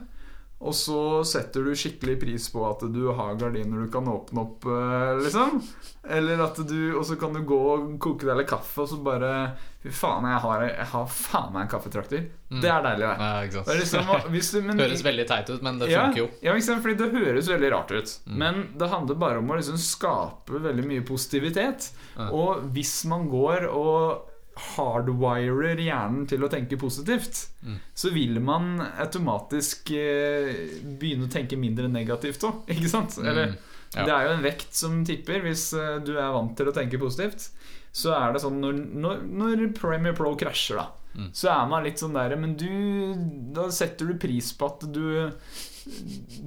[0.56, 4.64] Og så setter du skikkelig pris på at du har gardiner du kan åpne opp,
[4.64, 5.58] eh, liksom.
[6.08, 8.96] Eller at du Og så kan du gå og koke deg litt kaffe, og så
[9.04, 9.32] bare
[9.82, 12.24] Fy faen, jeg har, jeg har faen meg en kaffetrakter.
[12.48, 12.62] Mm.
[12.62, 13.26] Det er deilig, det.
[13.28, 16.28] Ja, det liksom, du, men, Høres veldig teit ut, men det ja, funker jo.
[16.42, 16.78] Ja, ikke?
[16.82, 18.14] Fordi det høres veldig rart ut.
[18.24, 18.38] Mm.
[18.40, 21.92] Men det handler bare om å liksom skape veldig mye positivitet.
[22.16, 22.30] Ja.
[22.34, 27.78] Og hvis man går og hardwirer hjernen til å tenke positivt, Mm.
[27.94, 30.52] så vil man automatisk eh,
[30.98, 33.18] begynne å tenke mindre negativt òg, ikke sant?
[33.18, 33.56] Eller, Mm.
[33.94, 34.04] Ja.
[34.04, 35.40] Det er jo en vekt som tipper.
[35.44, 37.50] Hvis eh, du er vant til å tenke positivt,
[37.94, 41.30] så er det sånn når, når, når Premier Pro krasjer, da, Mm.
[41.32, 43.14] så er man litt sånn der Men du
[43.54, 45.30] Da setter du pris på at du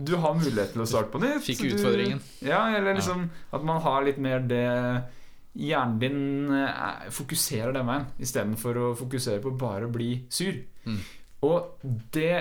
[0.06, 1.42] Du har mulighet til å starte på nytt.
[1.42, 2.20] Fikk Du- utfordringen.
[2.46, 5.04] Ja, eller liksom at man har litt mer det
[5.58, 10.54] Hjernen din eh, fokuserer den veien istedenfor å fokusere på bare å bli sur.
[10.86, 11.00] Mm.
[11.48, 12.34] Og det,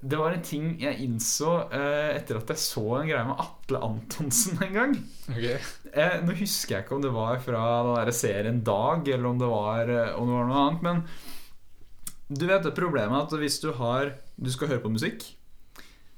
[0.00, 3.82] det var en ting jeg innså eh, etter at jeg så en greie med Atle
[3.86, 4.98] Antonsen en gang.
[5.30, 5.60] Okay.
[5.92, 9.40] Eh, nå husker jeg ikke om det var fra den der serien Dag, eller om
[9.40, 10.86] det var, eh, om det var noe annet.
[10.86, 15.22] Men du vet det problemet at hvis du har Du skal høre på musikk,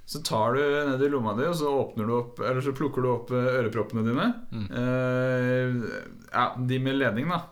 [0.09, 3.05] så tar du ned i lomma di, og så åpner du opp Eller så plukker
[3.05, 4.29] du opp eh, øreproppene dine.
[4.49, 4.69] Mm.
[4.81, 5.99] Eh,
[6.33, 7.43] ja, de med ledning, da.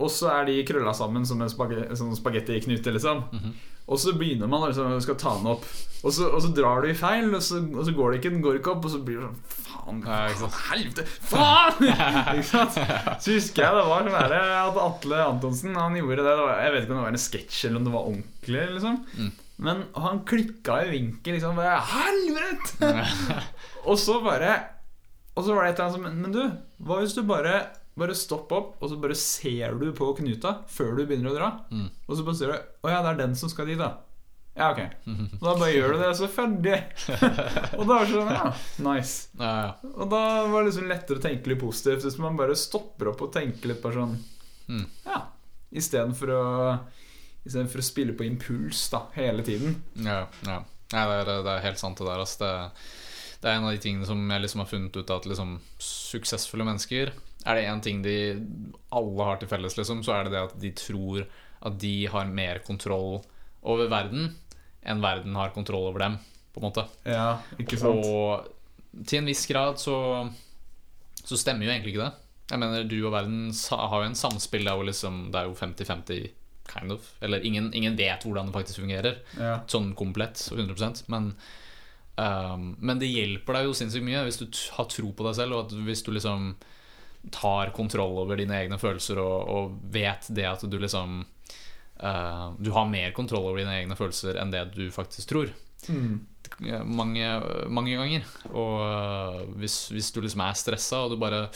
[0.00, 1.84] Og så er de krølla sammen som en spage
[2.16, 3.26] spagettiknute, liksom.
[3.36, 3.52] Mhm.
[3.92, 5.64] Og så begynner man liksom skal ta den opp,
[6.06, 8.30] og så, og så drar du i feil, og så, og så går det ikke,
[8.36, 10.58] den går ikke opp, og så blir du sånn Faen, sant.
[10.70, 11.88] helvete, faen!
[12.38, 12.78] ikke sant?
[13.24, 16.74] Så husker jeg det var sånn at Atle Antonsen Han gjorde det, det var, Jeg
[16.76, 19.00] vet ikke om det var en sketsj eller om det var ordentlig, liksom.
[19.18, 19.32] Mm.
[19.62, 21.56] Men han klikka i vinkel, liksom.
[21.58, 22.90] Bare, Helvete!
[23.88, 24.56] Og så bare
[25.36, 26.42] Og så var det et eller annet som Men du,
[26.86, 27.54] hva hvis du bare
[27.98, 31.48] Bare stopp opp, og så bare ser du på knuta før du begynner å dra.
[31.68, 31.90] Mm.
[32.08, 33.90] Og så bare ser du Å ja, det er den som skal dit, da.
[34.56, 34.80] Ja, ok.
[35.12, 36.78] Og da bare gjør du det, og så ferdig.
[37.78, 38.46] og da var det sånn Ja,
[38.88, 39.28] nice.
[39.36, 39.92] Ja, ja.
[39.92, 43.26] Og da var det liksom lettere å tenke litt positivt hvis man bare stopper opp
[43.28, 44.16] og tenker litt bare sånn
[44.72, 44.84] Mm.
[45.04, 45.16] Ja.
[45.74, 46.42] Istedenfor å
[47.42, 49.80] Istedenfor å spille på impuls da hele tiden.
[49.98, 50.60] Ja, ja.
[50.92, 52.22] ja det, er, det er helt sant det der.
[52.22, 53.00] Altså, Det,
[53.42, 55.56] det er en av de tingene som jeg liksom har funnet ut av at liksom,
[55.82, 57.10] suksessfulle mennesker
[57.42, 58.16] Er det én ting de
[58.94, 61.24] alle har til felles, liksom, så er det det at de tror
[61.62, 63.20] at de har mer kontroll
[63.62, 64.32] over verden
[64.82, 66.16] enn verden har kontroll over dem,
[66.50, 66.84] på en måte.
[67.06, 68.02] Ja, ikke sant?
[68.02, 69.96] Og til en viss grad så,
[71.22, 72.12] så stemmer jo egentlig ikke det.
[72.50, 75.54] Jeg mener, du og verden har jo en samspill der hvor liksom, det er jo
[75.56, 76.26] 50-50,
[76.68, 77.10] kind of.
[77.20, 79.60] Eller ingen, ingen vet hvordan det faktisk fungerer Ja.
[79.66, 81.32] sånn komplett 100% men,
[82.16, 84.46] um, men det hjelper deg jo sinnssykt mye hvis du
[84.76, 86.54] har tro på deg selv, og hvis du liksom
[87.30, 91.20] tar kontroll over dine egne følelser og, og vet det at du liksom
[92.02, 95.52] uh, Du har mer kontroll over dine egne følelser enn det du faktisk tror.
[95.88, 96.26] Mm.
[96.86, 97.26] Mange,
[97.72, 98.26] mange ganger.
[98.52, 101.46] Og eh, hvis, hvis du liksom er stressa, og du bare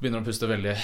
[0.00, 0.74] begynner å puste veldig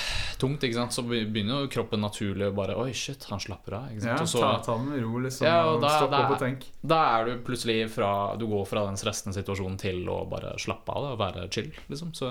[0.40, 3.88] tungt, så begynner jo kroppen naturlig å bare Oi, shit, han slapper av.
[4.00, 5.46] Ja, Og så- ta, ta det med ro, liksom.
[5.46, 6.64] Ja, og da- stopp opp og tenk.
[6.82, 10.88] Da er du plutselig fra Du går fra den stressende situasjonen til å bare slappe
[10.88, 12.12] av da, og være chill, liksom.
[12.14, 12.30] Så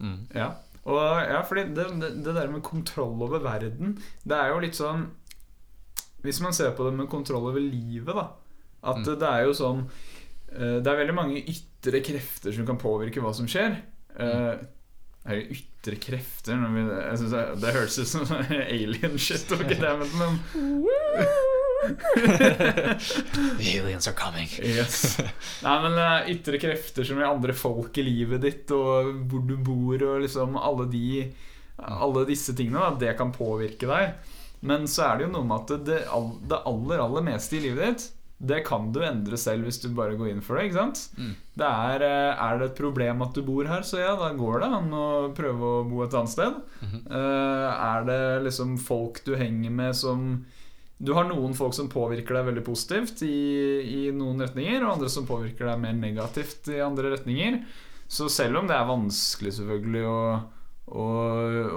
[0.00, 0.26] mm.
[0.34, 0.52] Ja.
[0.86, 0.96] Og
[1.28, 5.08] ja, fordi det, det, det der med kontroll over verden Det er jo litt sånn
[6.22, 8.28] Hvis man ser på det med kontroll over livet, da
[8.82, 9.04] At Mm.
[9.18, 9.82] det er jo sånn
[10.52, 13.76] eh, Det er veldig mange ytre krefter som kan påvirke hva som skjer.
[14.18, 14.68] Eh, det
[15.36, 18.24] ytre krefter jeg synes det, det høres ut som
[18.78, 19.52] alien shit.
[19.52, 20.40] Okay, men,
[23.58, 24.48] aliens are coming.
[24.62, 25.18] Yes.
[25.62, 29.56] Nei, men eh, ytre krefter som i andre folk i livet ditt, og hvor du
[29.56, 31.08] bor, og liksom alle de
[31.78, 34.32] Alle disse tingene, da, det kan påvirke deg.
[34.66, 35.98] Men så er det jo noe med at det,
[36.50, 40.14] det aller, aller meste i livet ditt det kan du endre selv hvis du bare
[40.18, 40.70] går inn for det.
[41.18, 41.32] Mm.
[41.58, 44.62] Det er, eh, er det et problem at du bor her, så ja, da går
[44.62, 46.60] det an å prøve å bo et annet sted.
[46.84, 47.00] Mhm.
[47.10, 50.46] Eh, er det liksom folk du henger med som
[51.00, 53.28] Du har noen folk som påvirker deg veldig positivt i,
[53.86, 57.60] i noen retninger, og andre som påvirker deg mer negativt i andre retninger.
[58.10, 60.42] Så selv om det er vanskelig selvfølgelig å,
[60.88, 61.06] å,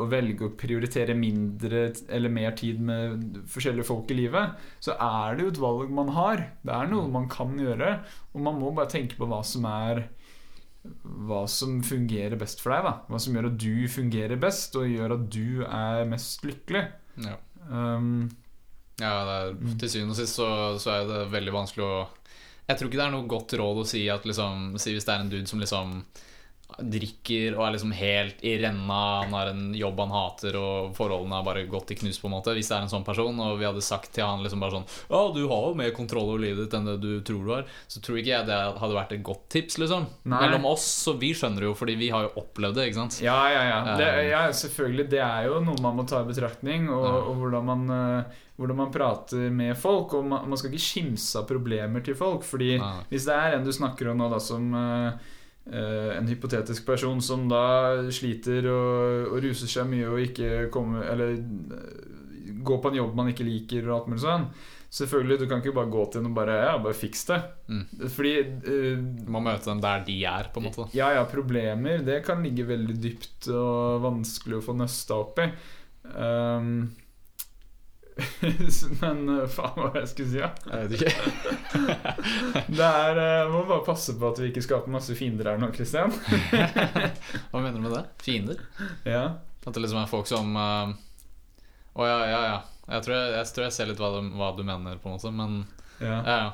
[0.04, 5.38] å velge å prioritere mindre eller mer tid med forskjellige folk i livet, så er
[5.38, 6.46] det jo et valg man har.
[6.64, 7.94] Det er noe man kan gjøre,
[8.34, 10.06] og man må bare tenke på hva som er
[10.82, 12.86] hva som fungerer best for deg.
[12.88, 16.88] da Hva som gjør at du fungerer best, og gjør at du er mest lykkelig.
[17.28, 17.36] Ja.
[17.70, 18.30] Um,
[19.02, 20.48] Ja, det er, til syvende og sist så,
[20.82, 21.94] så er det veldig vanskelig å
[22.68, 25.14] Jeg tror ikke det er noe godt råd å si at liksom Si hvis det
[25.14, 25.96] er en dude som liksom
[26.80, 31.40] drikker og er liksom helt i renna, han har en jobb han hater, og forholdene
[31.40, 32.56] har bare gått i knus, på en måte.
[32.58, 34.88] Hvis det er en sånn person, og vi hadde sagt til han liksom bare sånn
[35.12, 37.68] Ja, du har jo mer kontroll over livet ditt enn det du tror du har,
[37.92, 40.08] så tror ikke jeg det hadde vært et godt tips, liksom.
[40.32, 40.42] Nei.
[40.46, 43.20] Mellom oss, så vi skjønner jo, fordi vi har jo opplevd det, ikke sant.
[43.24, 43.80] ja, ja, ja.
[43.98, 44.30] Det, Um.
[44.32, 44.42] ja.
[44.62, 48.40] Selvfølgelig, det er jo noe man må ta i betraktning, og, og hvordan, man, eh,
[48.60, 50.16] hvordan man prater med folk.
[50.18, 52.96] Og man, skal ikke kimse av problemer til folk, fordi Nei.
[53.12, 55.30] hvis det er en du snakker om nå, da, som eh, eh,
[56.18, 61.36] en hypotetisk person som da sliter og, og ruser seg mye og ikke kommer Eller
[61.38, 64.48] eh, går på en jobb man ikke liker og alt mulig sånn.
[64.92, 67.38] Selvfølgelig, du kan ikke bare gå til den og bare Ja, bare fiks det.
[67.72, 67.86] Mm.
[68.12, 70.88] Fordi uh, Du må møte dem der de er, på en måte.
[70.98, 75.48] ja, ja, problemer Det kan ligge veldig dypt og vanskelig å få nøsta opp i.
[76.12, 76.90] Um,
[79.02, 80.50] men uh, faen hva jeg skulle si, ja.
[80.68, 81.12] Jeg vet ikke.
[82.78, 85.72] Det er uh, Må bare passe på at vi ikke skaper masse fiender her nå,
[85.76, 86.14] Kristian.
[87.52, 88.04] Hva mener du med det?
[88.24, 88.62] Fiender?
[89.08, 89.24] Ja.
[89.64, 90.96] At det liksom er folk som Å uh,
[91.96, 92.60] oh, ja, ja, ja.
[92.92, 95.16] Jeg tror jeg, jeg tror jeg ser litt hva du, hva du mener, på en
[95.16, 95.62] måte, men
[96.02, 96.18] ja.
[96.18, 96.50] ja, ja.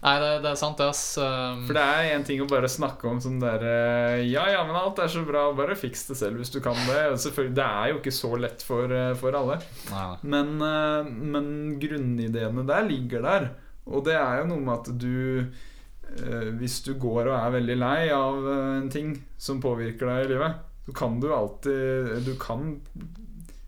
[0.00, 1.02] Nei, det, det er sant, det, ass.
[1.20, 4.78] Um, For det er en ting å bare snakke om sånn derre Ja, ja, men
[4.78, 7.02] alt er så bra, bare fiks det selv hvis du kan det.
[7.20, 9.58] Selvfølgelig, Det er jo ikke så lett for, uh, for alle.
[9.90, 10.06] nei.
[10.22, 11.50] Men, eh, men
[11.82, 13.50] grunnideene der ligger der.
[13.90, 17.76] Og det er jo noe med at du eh, Hvis du går og er veldig
[17.80, 22.32] lei av eh, en ting som påvirker deg i livet, så kan du alltid Du
[22.40, 22.78] kan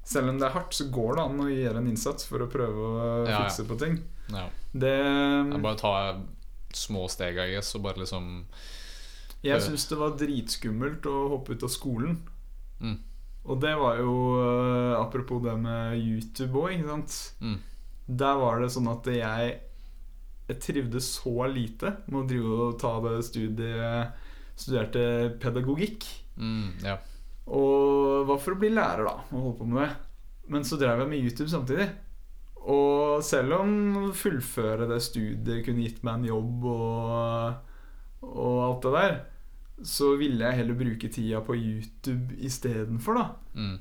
[0.05, 2.49] Selv om det er hardt, så går det an å gjøre en innsats for å
[2.53, 2.95] prøve å
[3.27, 3.43] Ja, ja.
[3.45, 4.01] fikse på ting.
[4.31, 4.47] Ja.
[4.73, 5.95] Det Jeg bare ta
[6.73, 8.47] små steg, I guess, og bare liksom
[9.43, 12.21] Jeg syns det var dritskummelt å hoppe ut av skolen.
[12.81, 12.99] Mm.
[13.43, 17.17] Og det var jo eh, Apropos det med YouTube òg, ikke sant.
[17.43, 17.59] Mm.
[18.23, 19.53] Der var det sånn at jeg
[20.49, 24.21] Jeg trivdes så lite med å drive og ta det studiet
[24.63, 25.05] Studerte
[25.43, 26.07] pedagogikk.
[26.37, 26.99] mm, Ja.
[27.47, 29.95] Og var for å bli lærer, da, og holde på med det.
[30.53, 31.89] Men så drev jeg med YouTube samtidig.
[32.71, 37.55] Og selv om fullføre det studiet kunne gitt meg en jobb og,
[38.23, 39.17] og alt det der,
[39.83, 43.25] så ville jeg heller bruke tida på YouTube istedenfor, da.
[43.59, 43.81] Mm,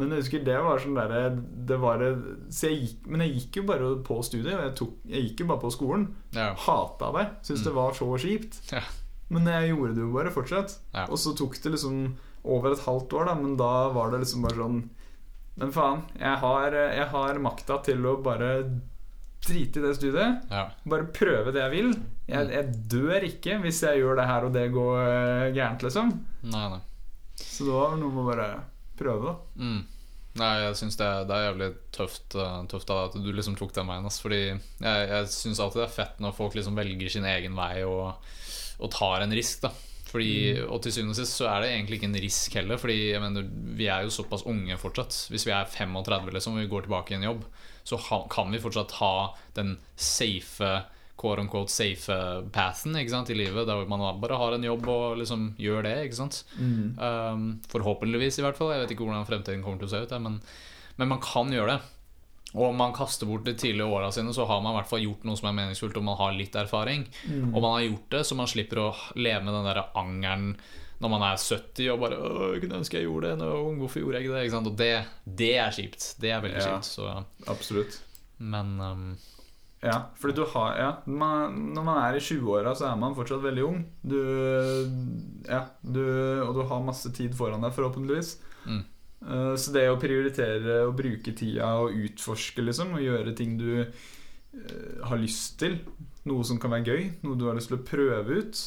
[0.00, 1.26] Men jeg husker det var sånn derre
[1.68, 2.00] det var
[2.48, 4.54] Så jeg gikk Men jeg gikk jo bare på studiet.
[4.56, 6.06] Jeg, tok, jeg gikk jo bare på skolen.
[6.32, 6.54] ja.
[6.56, 7.26] Hata det.
[7.44, 7.66] Syntes Mm.
[7.68, 8.72] det var så kjipt.
[8.72, 8.80] Ja.
[9.28, 10.78] Men jeg gjorde det jo bare fortsatt.
[10.94, 11.04] Ja.
[11.10, 12.14] Og så tok det liksom
[12.44, 13.34] over et halvt år, da.
[13.34, 14.80] Men da var det liksom bare sånn
[15.60, 18.52] Men faen, jeg har, jeg har makta til å bare
[19.42, 20.42] drite i det studiet.
[20.50, 20.68] ja.
[20.88, 21.92] Bare prøve det jeg vil.
[22.28, 22.52] Jeg, Mm.
[22.54, 26.12] jeg dør ikke hvis jeg gjør det her og det går eh, gærent, liksom.
[26.44, 26.80] Nei, nei.
[27.36, 28.46] Så det var noe med å bare
[28.96, 29.34] prøve, da.
[29.64, 29.82] Mm.
[30.40, 33.86] Nei, jeg syns det, det er jævlig tøft, eh, tøft at du liksom tok den
[33.90, 34.06] veien.
[34.06, 34.20] ass.
[34.22, 37.82] Fordi jeg, jeg syns alltid det er fett når folk liksom velger sin egen vei
[37.84, 38.14] og,
[38.80, 39.60] og tar en risk.
[39.66, 39.72] da
[40.12, 42.80] fordi, Og til syvende og sist så er det egentlig ikke en risk heller.
[42.80, 43.46] Fordi mener,
[43.78, 45.16] vi er jo såpass unge fortsatt.
[45.32, 47.46] Hvis vi er 35 liksom, og vi går tilbake i en jobb,
[47.88, 49.14] så ha, kan vi fortsatt ha
[49.56, 50.82] den safe
[51.22, 52.14] quote unquote safe
[52.52, 53.66] pathen i livet.
[53.66, 55.96] Der man bare har en jobb og liksom gjør det.
[56.16, 56.44] sant
[56.98, 58.72] Um, forhåpentligvis, i hvert fall.
[58.72, 60.14] Jeg vet ikke hvordan fremtiden kommer til å se ut.
[60.20, 60.40] Men,
[60.98, 61.80] men man kan gjøre det.
[62.54, 65.00] Og om man kaster bort de tidlige åra sine, så har man i hvert fall
[65.06, 67.06] gjort noe som er meningsfullt, og man har litt erfaring.
[67.24, 67.54] Mm.
[67.54, 70.50] Og man har gjort det, så man slipper å leve med den der angeren
[71.02, 73.80] når man er 70 og bare «Åh, kunne ønske jeg gjorde det ung.
[73.80, 74.68] Hvorfor gjorde jeg ikke det?' Ikke sant?
[74.70, 74.90] Og det,
[75.42, 76.04] det er kjipt.
[76.22, 76.76] Det er veldig Ja.
[76.76, 76.90] kjipt.
[76.92, 77.96] Så, Absolutt.
[78.38, 79.16] men um,
[79.82, 83.42] Ja, fordi du har Ja, man, når man er i 20-åra, så er man fortsatt
[83.42, 83.80] veldig ung.
[84.04, 84.20] Du
[85.48, 86.02] Ja, du
[86.46, 88.36] Og du har masse tid foran deg, forhåpentligvis.
[88.66, 88.84] Mm.
[89.22, 93.80] Eh, Så det å prioritere å bruke tida og utforske, liksom, og gjøre ting du
[93.82, 95.78] eh, har lyst til,
[96.28, 98.62] noe som kan være gøy, noe du har lyst til å prøve ut,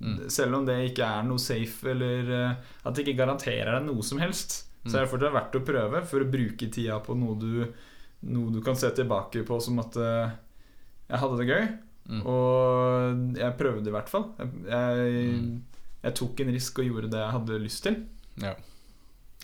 [0.00, 0.28] Mm.
[0.30, 2.54] selv om det ikke er noe safe, eller eh,
[2.86, 4.92] at det ikke garanterer deg noe som helst, Mm.
[4.92, 7.66] så er det fortsatt verdt å prøve for å bruke tida på noe du,
[8.22, 12.22] noe du kan se tilbake på som at jeg hadde det gøy, Mm.
[12.24, 14.28] og jeg prøvde i hvert fall.
[14.38, 15.62] Jeg, jeg, Mm.
[16.04, 17.96] jeg tok en risk og gjorde det jeg hadde lyst til.
[18.40, 18.54] Ja.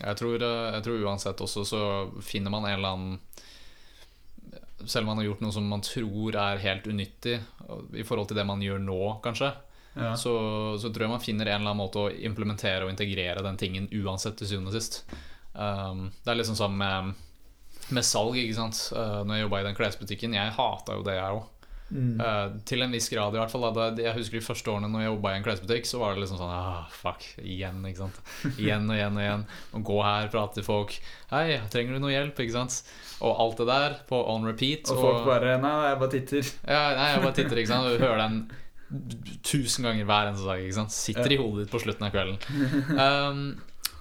[0.01, 1.81] Jeg tror, eh, jeg tror uansett også så
[2.25, 3.19] finner man en eller annen
[4.85, 7.37] Selv om man har gjort noe som man tror er helt unyttig
[7.95, 9.53] i forhold til det man gjør nå, kanskje,
[9.95, 10.11] Ja.
[10.19, 10.33] så,
[10.77, 13.87] så tror jeg man finner en eller annen måte å implementere og integrere den tingen
[14.03, 14.99] uansett til syvende og sist.
[15.55, 17.15] Um, det er liksom sånn med,
[17.95, 18.81] med salg, ikke sant.
[18.91, 21.47] Uh, når jeg jobba i den klesbutikken, jeg hata jo det, jeg òg.
[21.93, 22.17] Mm.
[22.17, 23.67] Eh, til en viss grad, i hvert fall.
[23.75, 23.89] Da.
[24.01, 26.39] Jeg husker de første årene når jeg jobba i en klesbutikk, så var det liksom
[26.41, 28.19] sånn ah, Fuck, igjen, ikke sant.
[28.61, 29.45] Igjen og igjen og igjen.
[29.77, 30.97] Og gå her, prate til folk.
[31.31, 32.41] Hei, trenger du noe hjelp?
[32.41, 32.79] Ikke sant.
[33.21, 34.89] Og alt det der på on repeat.
[34.91, 36.53] og folk bare Nei, jeg bare titter.
[36.65, 37.91] ja, Nei, jeg bare titter, ikke sant.
[37.91, 38.43] Og hører den
[39.45, 40.65] tusen ganger hver eneste dag.
[40.65, 40.93] Ikke sant?
[40.95, 42.37] Sitter i hodet ditt på slutten av kvelden.
[42.97, 43.47] Um,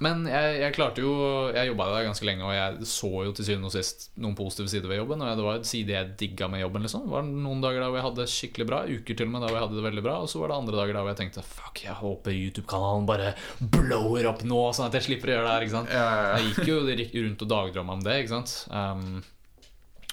[0.03, 1.13] men jeg, jeg klarte jo
[1.55, 4.73] Jeg jobba der ganske lenge, og jeg så jo til syvende og sist noen positive
[4.73, 5.23] sider ved jobben.
[5.23, 6.83] Og det var en side jeg digga med jobben.
[6.83, 9.35] liksom Det var noen dager da hvor jeg hadde det skikkelig bra, uker til og
[9.35, 10.17] med da hvor jeg hadde det veldig bra.
[10.25, 13.33] Og så var det andre dager da hvor jeg tenkte fuck, jeg håper YouTube-kanalen bare
[13.61, 15.69] blower opp nå, sånn at jeg slipper å gjøre det her.
[15.69, 18.57] ikke sant jeg gikk jo rundt og dagdrømma om det, ikke sant.
[18.75, 19.23] Um,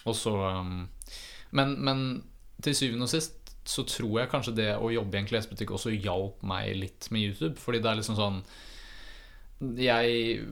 [0.05, 0.75] og så um,
[1.55, 2.03] men, men
[2.63, 5.93] til syvende og sist så tror jeg kanskje det å jobbe i en klesbutikk også
[5.93, 7.55] hjalp meg litt med YouTube.
[7.61, 8.39] Fordi det er liksom sånn
[9.77, 10.45] Jeg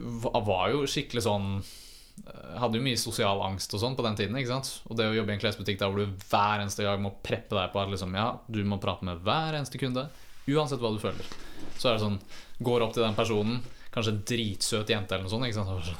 [0.46, 4.38] var jo skikkelig sånn eh, hadde jo mye sosial angst og sånn på den tiden.
[4.38, 4.72] ikke sant?
[4.88, 7.58] Og det å jobbe i en klesbutikk der hvor du hver eneste gang må preppe
[7.58, 10.06] deg på at liksom, ja, du må prate med hver eneste kunde,
[10.50, 11.34] uansett hva du føler.
[11.76, 12.22] Så er det sånn
[12.60, 13.62] Går opp til den personen,
[13.94, 15.86] kanskje en dritsøt jente eller noe sånt.
[15.86, 15.94] Så,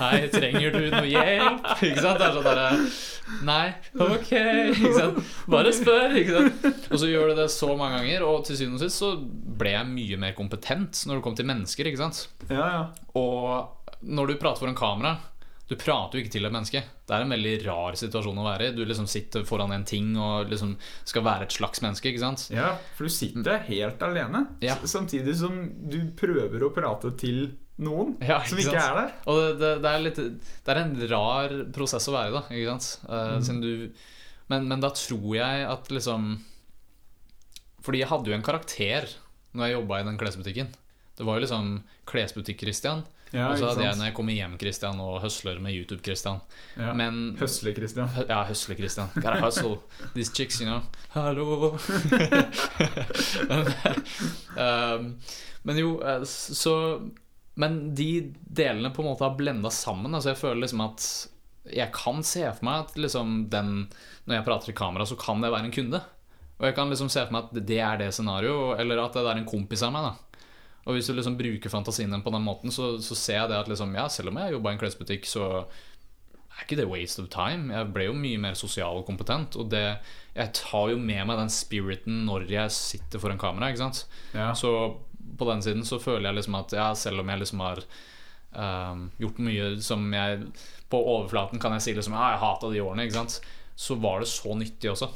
[0.00, 1.70] Hei, trenger du noe hjelp?
[1.88, 2.20] Ikke sant?
[2.20, 2.66] Det er sånn derre
[3.48, 3.68] Nei,
[4.06, 4.32] ok.
[4.74, 5.20] Ikke sant?
[5.54, 6.18] Bare spør.
[6.20, 6.90] Ikke sant?
[6.90, 9.14] Og så gjør du det så mange ganger, og til syvende og sist så
[9.60, 11.88] ble jeg mye mer kompetent når det kom til mennesker.
[11.90, 12.26] Ikke sant?
[12.50, 12.84] ja, ja.
[13.16, 15.14] Og når du prater foran kamera
[15.74, 16.80] Du prater jo ikke til et menneske.
[17.02, 18.74] Det er en veldig rar situasjon å være i.
[18.76, 22.12] Du liksom sitter foran en ting og liksom skal være et slags menneske.
[22.12, 22.44] Ikke sant?
[22.54, 24.76] Ja, for du sitter helt alene, Ja.
[24.78, 25.58] samtidig som
[25.90, 28.86] du prøver å prate til noen Ja, som ikke ikke sant?
[28.86, 29.14] er der.
[29.26, 30.20] Og det, det, det, er litt,
[30.62, 32.44] det er en rar prosess å være i, da.
[32.54, 32.88] Ikke sant?
[33.10, 33.60] Uh, mm.
[33.64, 33.72] du,
[34.52, 36.36] men, men da tror jeg at liksom
[37.82, 39.10] Fordi jeg hadde jo en karakter
[39.54, 40.70] når jeg jobba i den klesbutikken.
[41.14, 41.66] Det var jo liksom
[42.10, 43.04] Klesbutikk-Christian.
[43.34, 46.38] Ja, og så hadde jeg når jeg kommer hjem-Christian og høsler med YouTube-Christian.
[46.78, 46.92] Ja.
[46.94, 48.12] Men Høsle-Christian.
[48.28, 49.10] Ja, høsle-Christian.
[49.16, 49.80] Gotta hustle.
[50.14, 50.84] These chicks, you know.
[51.16, 51.74] Hallo.
[53.50, 53.72] men,
[54.54, 55.08] um,
[55.66, 56.74] men jo, eh, så
[57.54, 60.14] Men de delene på en måte har blenda sammen.
[60.14, 61.06] Altså jeg føler liksom at
[61.74, 63.86] jeg kan se for meg at liksom den
[64.26, 66.00] Når jeg prater i kamera, så kan det være en kunde.
[66.58, 69.26] Og jeg kan liksom se for meg at det er det scenarioet, eller at det
[69.26, 70.06] er en kompis av meg.
[70.06, 70.23] da
[70.84, 73.58] og hvis du liksom bruker fantasien din på den måten, så, så ser jeg det
[73.62, 75.46] at liksom, ja, selv om jeg jobba i en klesbutikk, så
[76.54, 77.72] er ikke det waste of time.
[77.74, 79.56] Jeg ble jo mye mer sosial og kompetent.
[79.58, 79.82] Og det,
[80.36, 83.72] jeg tar jo med meg den spiriten når jeg sitter foran kamera.
[83.72, 84.04] Ikke sant?
[84.36, 84.52] Ja.
[84.54, 84.70] Så
[85.38, 87.82] på den siden så føler jeg liksom at ja, selv om jeg liksom har
[88.52, 90.46] um, gjort mye som jeg
[90.92, 93.40] På overflaten kan jeg si liksom ja, jeg hata de årene, ikke sant?
[93.74, 95.08] så var det så nyttig også.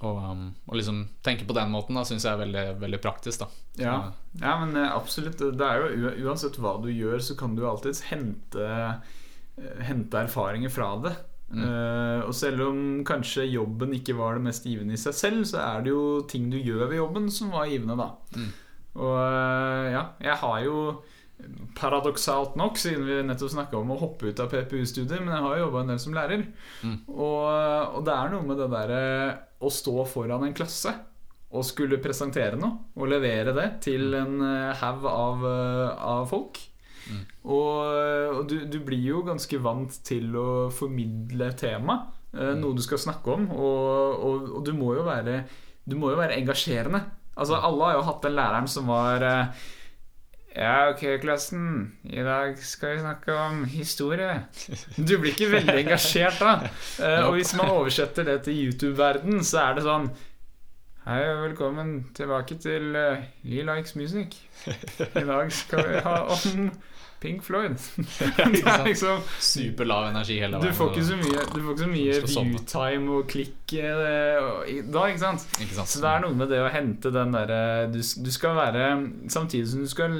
[0.00, 3.42] Og, um, og liksom tenke på den måten da syns jeg er veldig, veldig praktisk.
[3.42, 3.48] da
[3.84, 3.96] Ja.
[4.40, 5.40] ja, men eh, absolutt.
[5.40, 10.72] Det er jo Uansett hva du gjør, så kan du alltids hente, eh, hente erfaringer
[10.72, 11.14] fra det.
[11.50, 11.64] Mm.
[11.66, 15.58] Uh, og selv om kanskje jobben ikke var det mest givende i seg selv, så
[15.64, 18.12] er det jo ting du gjør ved jobben som var givende, da.
[18.38, 18.52] Mm.
[19.00, 20.76] Og uh, ja, jeg har jo
[21.78, 25.56] paradoksalt nok, siden vi nettopp snakka om å hoppe ut av PPU-studiet, men jeg har
[25.56, 26.42] jo jobba en del som lærer.
[26.82, 26.96] Mm.
[27.12, 27.46] Og,
[27.98, 29.04] og det er noe med det derre
[29.60, 30.94] å stå foran en klasse
[31.50, 36.60] og skulle presentere noe og levere det til en eh, haug av, eh, av folk.
[37.10, 37.24] Mm.
[37.50, 41.98] Og, og du, du blir jo ganske vant til å formidle tema,
[42.36, 42.60] mm.
[42.60, 45.42] noe du skal snakke om, og, og, og du må jo være
[45.90, 47.00] Du må jo være engasjerende.
[47.40, 49.68] Altså Alle har jo hatt den læreren som var eh,
[50.54, 51.92] ja, ok, klassen.
[52.02, 54.40] I dag skal vi snakke om historie.
[54.96, 56.56] Du blir ikke veldig engasjert da.
[56.98, 60.10] Eh, og hvis man oversetter det til YouTube-verden, så er det sånn
[61.00, 64.36] Hei og velkommen tilbake til uh, Likes Music.
[65.00, 66.66] I dag skal vi ha om
[67.20, 67.76] Pink Floyd.
[68.52, 70.68] Det er liksom Superlav energi hele veien.
[70.68, 75.46] du får ikke så mye mye viewtime og klikk eh, da, ikke sant?
[75.62, 75.88] Ikke sant?
[75.92, 78.88] Så det er noe med det å hente den derre du, du skal være
[79.30, 80.14] Samtidig som du skal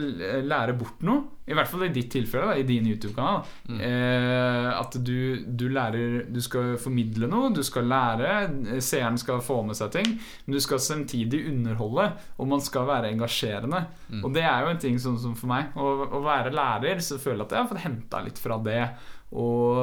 [0.46, 3.40] lære bort noe, i hvert fall i ditt tilfelle, da, i din YouTube-kanal,
[3.70, 3.80] Mm.
[3.86, 9.60] eh, at du, du lærer Du skal formidle noe, du skal lære, seeren skal få
[9.66, 10.12] med seg ting,
[10.46, 13.84] men du skal samtidig underholde, og man skal være engasjerende.
[14.10, 14.24] Mm.
[14.24, 15.72] Og det er jo en ting sånn som for meg.
[15.74, 18.82] Å, å være lærer, så føler jeg at jeg har fått henta litt fra det.
[19.30, 19.76] Og,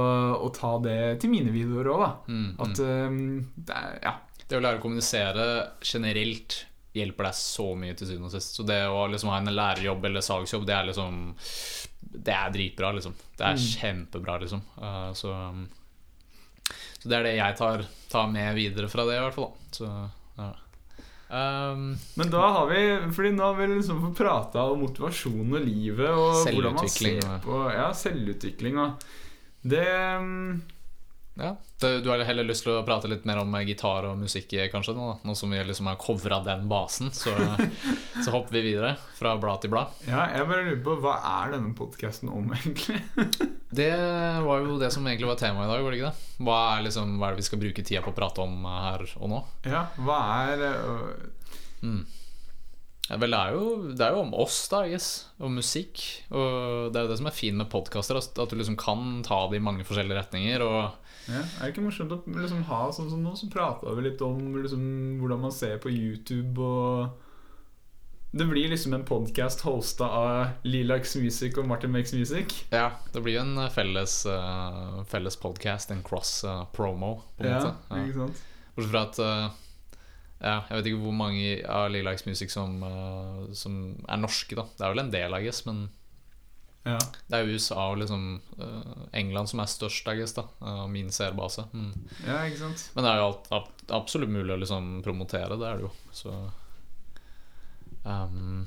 [0.43, 2.09] og ta det til mine videoer òg, da.
[2.27, 2.63] Mm, mm.
[2.65, 3.19] At eh,
[3.69, 4.15] det er, Ja.
[4.47, 5.45] Det å lære å kommunisere
[5.83, 6.61] generelt
[6.95, 8.53] hjelper deg så mye til syvende og sist.
[8.55, 11.17] Så det å liksom ha en lærerjobb eller salgsjobb, det er liksom
[12.17, 13.13] Det er dritbra, liksom.
[13.37, 13.65] Det er Mm.
[13.67, 14.61] kjempebra, liksom.
[14.79, 15.67] Uh, så, um,
[16.99, 19.51] så det er det jeg tar, tar med videre fra det, i hvert fall.
[19.51, 19.75] Da.
[19.77, 19.89] Så,
[20.39, 20.49] ja.
[21.73, 22.81] um, Men da har vi
[23.13, 27.21] Fordi nå har vi liksom fått prata om motivasjon og livet og hvordan man ser
[27.43, 29.03] på Ja, selvutvikling og
[29.67, 29.85] Det
[31.37, 31.55] ja.
[31.79, 34.95] Du har heller lyst til å prate litt mer om gitar og musikk, kanskje?
[34.97, 37.33] Nå, nå som vi liksom har covra den basen, så,
[38.25, 39.93] så hopper vi videre fra blad til blad.
[40.09, 43.03] Ja, jeg bare lurer på hva er denne podkasten om, egentlig?
[43.77, 43.91] Det
[44.41, 46.27] var jo det som egentlig var temaet i dag, var det ikke det?
[46.47, 49.03] Hva er, liksom, hva er det vi skal bruke tida på å prate om her
[49.19, 49.41] og nå?
[49.67, 51.09] Ja, hva er øh,
[51.83, 52.05] Mm.
[53.09, 55.27] Ja, vel, det er, jo, det er jo om oss, da, yes.
[55.39, 56.01] Og musikk.
[56.29, 59.37] Og det er jo det som er fint med podkaster, at du liksom kan ta
[59.47, 60.65] det i mange forskjellige retninger.
[60.65, 60.89] Ja,
[61.31, 64.41] Er det ikke morsomt å liksom ha sånn som nå, så prata vi litt om
[64.59, 64.83] liksom,
[65.21, 67.23] hvordan man ser på YouTube og
[68.37, 72.57] Det blir liksom en podkast hosta av Lilax Music og Martin Makes Music.
[72.75, 77.73] ja, det blir en eh, felles, uh, felles podcast, en cross-promo, på en Ja, måte.
[77.89, 78.03] Ja.
[78.03, 78.43] ikke sant?
[78.75, 79.63] Bortsett fra at eh,
[80.41, 83.77] ja, Jeg vet ikke hvor mange av Lilacs Music som, uh, som
[84.07, 84.67] er norske, da.
[84.77, 85.87] Det er vel en del, I guess, men
[86.87, 86.97] Ja.
[87.27, 88.21] det er USA og liksom
[88.61, 90.45] uh, England som er størst, I guess, da.
[90.61, 91.65] Uh, min seerbase.
[91.73, 91.89] Mm.
[92.27, 92.85] ja, ikke sant?
[92.95, 95.91] Men det er jo alt, ab- absolutt mulig å liksom promotere, det er det jo.
[96.15, 96.35] Så
[98.05, 98.65] um,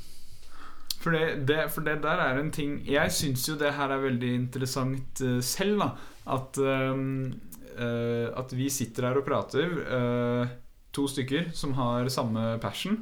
[1.00, 4.02] For det, det, for det der er en ting Jeg syns jo det her er
[4.04, 5.90] veldig interessant eh, selv, da.
[6.36, 7.32] At, ehm,
[7.72, 10.50] eh, at vi sitter her og prater, eh,
[10.96, 12.98] to stykker som har samme passion,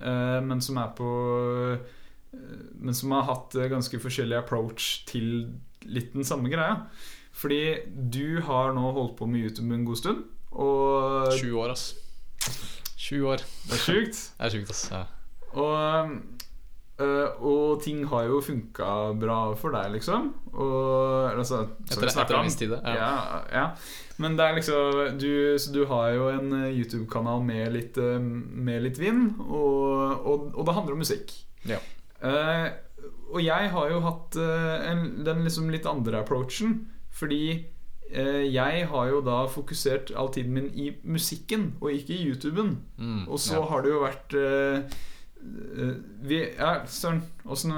[0.00, 1.10] eh, men som er på
[1.78, 1.94] eh,
[2.78, 5.48] Men som har hatt eh, ganske forskjellig approach til
[5.88, 6.82] litt den samme greia.
[7.32, 11.94] Fordi du har nå holdt på med YouTube en god stund, og 20 år, ass.
[12.98, 13.44] 20 år.
[13.68, 14.20] det er sjukt.
[14.36, 14.82] Det er sjukt, ass.
[14.92, 15.04] Ja.
[15.54, 16.18] Og,
[17.00, 18.90] øh, og ting har jo funka
[19.20, 20.32] bra for deg, liksom.
[20.52, 22.94] Og altså Etter, etter en viss tid, ja.
[22.96, 23.64] Ja, ja.
[24.18, 28.82] Men det er liksom du, Så du har jo en øh, YouTube-kanal med øh, med
[28.82, 31.32] litt vind, og, og, og det handler om musikk.
[31.68, 31.78] Ja.
[32.18, 32.68] Uh,
[33.30, 37.66] og jeg har jo hatt uh, en, den liksom litt andre approachen, fordi
[38.10, 42.78] eh, jeg har jo da fokusert all tiden min i musikken, og ikke i YouTuben.
[42.96, 44.98] Mm, Og så har det jo vært eh, eh,
[46.28, 47.72] vi, ja, Søren, åssen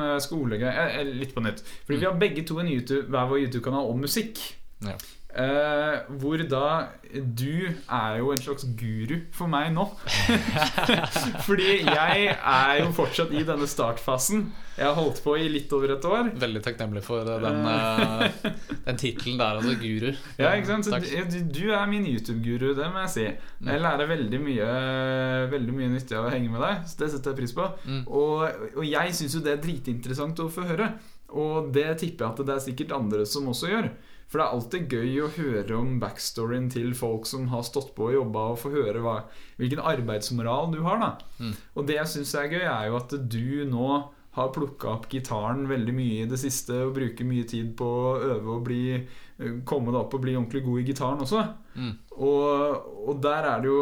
[0.73, 1.63] jeg, jeg, Litt på nytt.
[1.85, 4.41] Fordi vi har begge to en YouTube, hver vår YouTube-kanal om musikk.
[4.87, 4.97] Ja.
[5.31, 6.65] Eh, hvor da
[7.11, 9.85] du er jo en slags guru for meg nå.
[11.47, 14.49] Fordi jeg er jo fortsatt i denne startfasen.
[14.81, 16.31] Jeg har holdt på i litt over et år.
[16.41, 19.77] Veldig takknemlig for eh, den, uh, den tittelen der, altså.
[19.81, 20.11] Guru.
[20.41, 20.89] Ja, ikke sant?
[20.89, 23.27] Så du, du er min YouTube-guru, det må jeg si.
[23.69, 24.69] Jeg lærer veldig mye
[25.51, 26.85] Veldig mye nyttig av å henge med deg.
[26.91, 27.67] Så det setter jeg pris på.
[27.87, 28.03] Mm.
[28.07, 30.95] Og, og jeg syns jo det er dritinteressant å få høre.
[31.31, 33.93] Og det tipper jeg at det er sikkert andre som også gjør.
[34.31, 38.07] For det er alltid gøy å høre om backstoryen til folk som har stått på
[38.09, 39.17] og jobba, og få høre hva,
[39.59, 41.03] hvilken arbeidsmoral du har.
[41.03, 41.11] da
[41.41, 41.55] Mm.
[41.75, 43.89] Og det jeg syns er gøy, er jo at du nå
[44.37, 48.13] har plukka opp gitaren veldig mye i det siste og bruker mye tid på å
[48.37, 48.83] øve og bli,
[49.67, 51.43] komme deg opp og bli ordentlig god i gitaren også.
[51.75, 51.91] Mm.
[52.21, 53.81] Og, og der er det jo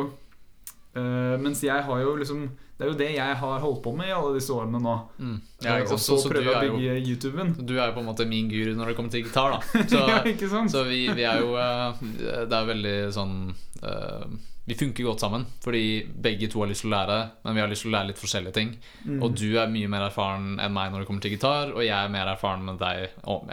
[0.94, 2.46] eh, Mens jeg har jo liksom
[2.78, 4.92] Det er jo det jeg har holdt på med i alle disse årene nå.
[5.18, 5.38] Mm.
[5.64, 7.48] Ja, ikke og så prøve å bygge YouTuben.
[7.66, 9.58] Du er jo på en måte min guru når det kommer til gitar, da.
[9.90, 12.04] Så, ja, så vi, vi er jo eh,
[12.46, 13.34] Det er veldig sånn
[13.82, 14.24] eh,
[14.70, 15.82] Vi funker godt sammen, fordi
[16.28, 18.22] begge to har lyst til å lære, men vi har lyst til å lære litt
[18.22, 18.72] forskjellige ting.
[19.08, 19.18] Mm.
[19.26, 21.96] Og du er mye mer erfaren enn meg når det kommer til gitar, og jeg
[21.98, 23.08] er mer erfaren med deg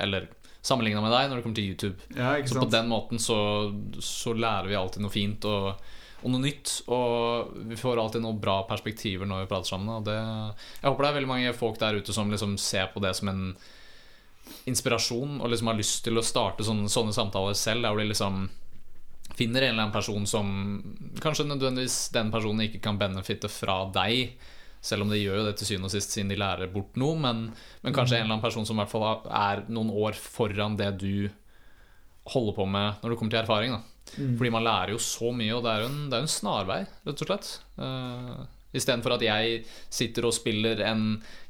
[0.05, 0.29] Eller
[0.65, 2.13] sammenligna med deg når det kommer til YouTube.
[2.13, 3.37] ja, Så på den måten så,
[3.97, 5.71] så lærer vi alltid noe fint og,
[6.25, 6.73] og noe nytt.
[6.91, 9.93] Og vi får alltid noen bra perspektiver når vi prater sammen.
[9.99, 13.03] Og det, jeg håper det er veldig mange folk der ute som liksom ser på
[13.03, 13.47] det som en
[14.69, 18.11] inspirasjon, og liksom har lyst til å starte sånne, sånne samtaler selv, der hvor de
[18.11, 18.43] liksom
[19.35, 20.49] finner en eller annen person som
[21.19, 24.35] Kanskje nødvendigvis den personen ikke kan benefitte fra deg
[24.85, 27.17] Selv om de gjør jo det til syvende og sist siden de lærer bort noe.
[27.17, 27.47] Men,
[27.81, 30.91] men kanskje en eller annen person som i hvert fall er noen år foran det
[31.01, 31.25] du
[32.29, 33.75] holder på med når det kommer til erfaring.
[33.75, 34.35] da Mm.
[34.37, 36.81] Fordi man lærer jo så mye, og det er jo en, det er en snarvei,
[37.07, 37.47] rett og slett.
[37.79, 38.37] Uh,
[38.75, 39.43] Istedenfor at jeg
[39.93, 41.03] sitter og spiller en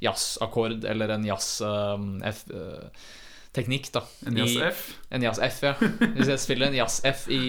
[0.04, 4.02] jazzakkord eller en jazz-teknikk, da.
[4.30, 4.80] En jazz-F?
[5.10, 5.74] En jazz-F, ja.
[6.14, 7.44] Hvis jeg spiller en jazz-F i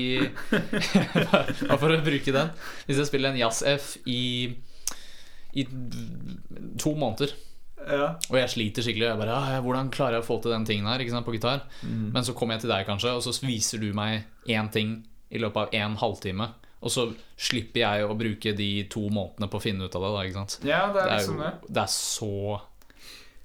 [1.29, 2.49] Bare for å bruke den.
[2.89, 4.23] Hvis jeg spiller en jazz-F i
[5.57, 5.63] I
[6.81, 7.31] to måneder,
[7.87, 8.07] Ja.
[8.19, 10.89] og jeg sliter skikkelig, jeg bare «Ah, Hvordan klarer jeg å få til den tingen
[10.91, 11.63] her sant, på gitar?
[11.87, 12.13] Mm.
[12.15, 14.97] Men så kommer jeg til deg, kanskje, og så viser du meg én ting
[15.31, 16.49] i løpet av en halvtime.
[16.87, 17.07] Og så
[17.41, 20.33] slipper jeg å bruke de to månedene på å finne ut av det.
[20.35, 21.53] Da, ja, det er Det er liksom jo det.
[21.71, 22.33] det er så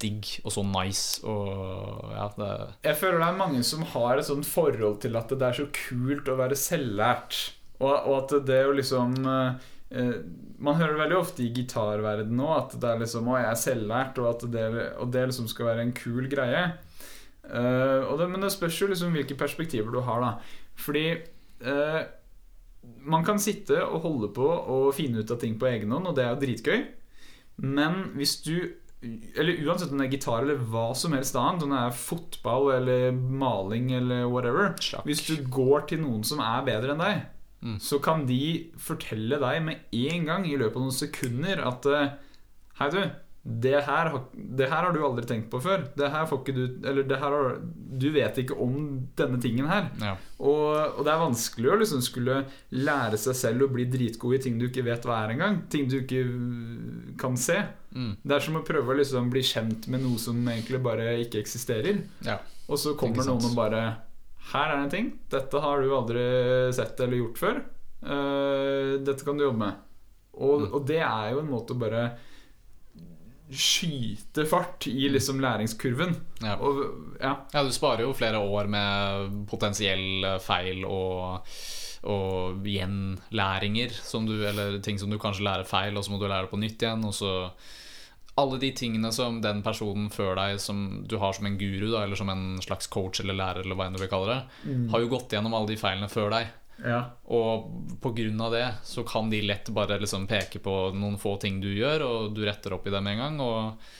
[0.02, 2.50] digg og så nice og ja, det
[2.88, 5.68] Jeg føler det er mange som har et sånt forhold til at det er så
[5.78, 7.38] kult å være selvlært.
[7.82, 12.76] Og, og at det å liksom eh, Man hører veldig ofte i gitarverdenen nå at
[12.80, 14.66] det er liksom Å, jeg er selvlært, og at det,
[15.02, 16.62] og det liksom skal være en kul greie.
[17.42, 20.60] Uh, og det, men det spørs jo liksom hvilke perspektiver du har, da.
[20.80, 21.06] Fordi
[21.66, 22.02] uh,
[23.04, 26.16] man kan sitte og holde på og finne ut av ting på egen hånd, og
[26.18, 26.86] det er jo dritgøy.
[27.62, 28.56] Men hvis du
[29.02, 32.68] Eller uansett om det er gitar eller hva som helst annet, om det er fotball
[32.76, 34.76] eller maling eller whatever.
[35.08, 37.24] Hvis du går til noen som er bedre enn deg,
[37.62, 37.76] Mm.
[37.80, 42.16] så kan de fortelle deg med en gang i løpet av noen sekunder at eh,
[42.80, 43.04] Hei, du.
[43.44, 45.84] Det her, har- det her har du aldri tenkt på før.
[45.98, 47.56] Det her får ikke du Eller det her har,
[48.02, 48.76] du vet ikke om
[49.18, 49.88] denne tingen her.
[50.02, 50.12] Ja.
[50.40, 54.42] Og, og det er vanskelig å liksom skulle lære seg selv å bli dritgod i
[54.46, 55.58] ting du ikke vet hva er engang.
[55.74, 56.22] Ting du ikke
[57.22, 57.58] kan se.
[57.94, 58.14] Mm.
[58.22, 61.42] Det er som å prøve å liksom bli kjent med noe som egentlig bare ikke
[61.42, 62.02] eksisterer.
[62.26, 62.38] ja.
[62.72, 63.80] Og så kommer noen og bare
[64.52, 65.12] Her er en ting.
[65.30, 66.24] Dette har du aldri
[66.74, 67.62] sett eller gjort før.
[68.02, 69.76] Eh, dette kan du jobbe med.
[70.34, 70.74] Og, Mm.
[70.74, 72.18] og det er jo en måte å bare
[73.52, 76.14] skyte fart i liksom læringskurven.
[76.42, 76.56] Ja.
[76.64, 76.82] Og
[77.20, 81.48] ja, ja, du sparer jo flere år med potensiell feil og
[82.02, 86.26] og gjenlæringer, som du, eller ting som du kanskje lærer feil, og så må du
[86.26, 87.04] lære det på nytt igjen.
[87.06, 87.34] Og så
[88.40, 92.06] alle de tingene som den personen før deg, som du har som en guru, da,
[92.06, 94.42] eller som en slags coach eller lærer, eller hva enn du vil kalle det,
[94.94, 96.54] har jo gått gjennom alle de feilene før deg.
[96.88, 97.02] ja.
[97.28, 98.06] Og
[98.42, 102.06] av det så kan de lett bare liksom peke på noen få ting du gjør,
[102.08, 103.42] og du retter opp i dem en gang.
[103.44, 103.92] Og,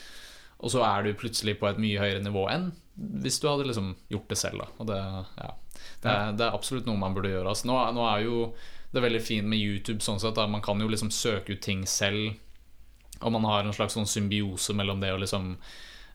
[0.58, 3.94] og så er du plutselig på et mye høyere nivå enn hvis du hadde liksom
[4.12, 4.62] gjort det selv.
[4.62, 4.68] Da.
[4.78, 4.98] Og det,
[5.38, 5.50] ja,
[6.02, 7.48] det, er, det er absolutt noe man burde gjøre.
[7.48, 7.68] Altså.
[7.70, 8.42] Nå, nå er jo
[8.92, 10.36] det veldig fint med YouTube sånn sett.
[10.36, 10.46] Da.
[10.50, 12.34] Man kan jo liksom søke ut ting selv.
[13.22, 15.56] Og man har en slags sånn symbiose mellom det og liksom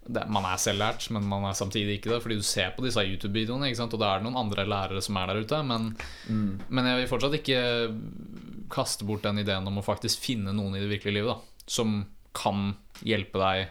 [0.10, 2.22] det, Man er selvlært, men man er samtidig ikke det.
[2.24, 5.28] Fordi du ser på disse YouTube-videoene, og da er det noen andre lærere som er
[5.28, 5.64] der ute.
[5.68, 5.96] Men,
[6.30, 6.60] Mm.
[6.70, 10.80] men jeg vil fortsatt ikke kaste bort den ideen om å faktisk finne noen i
[10.80, 13.68] det virkelige livet da, som kan hjelpe deg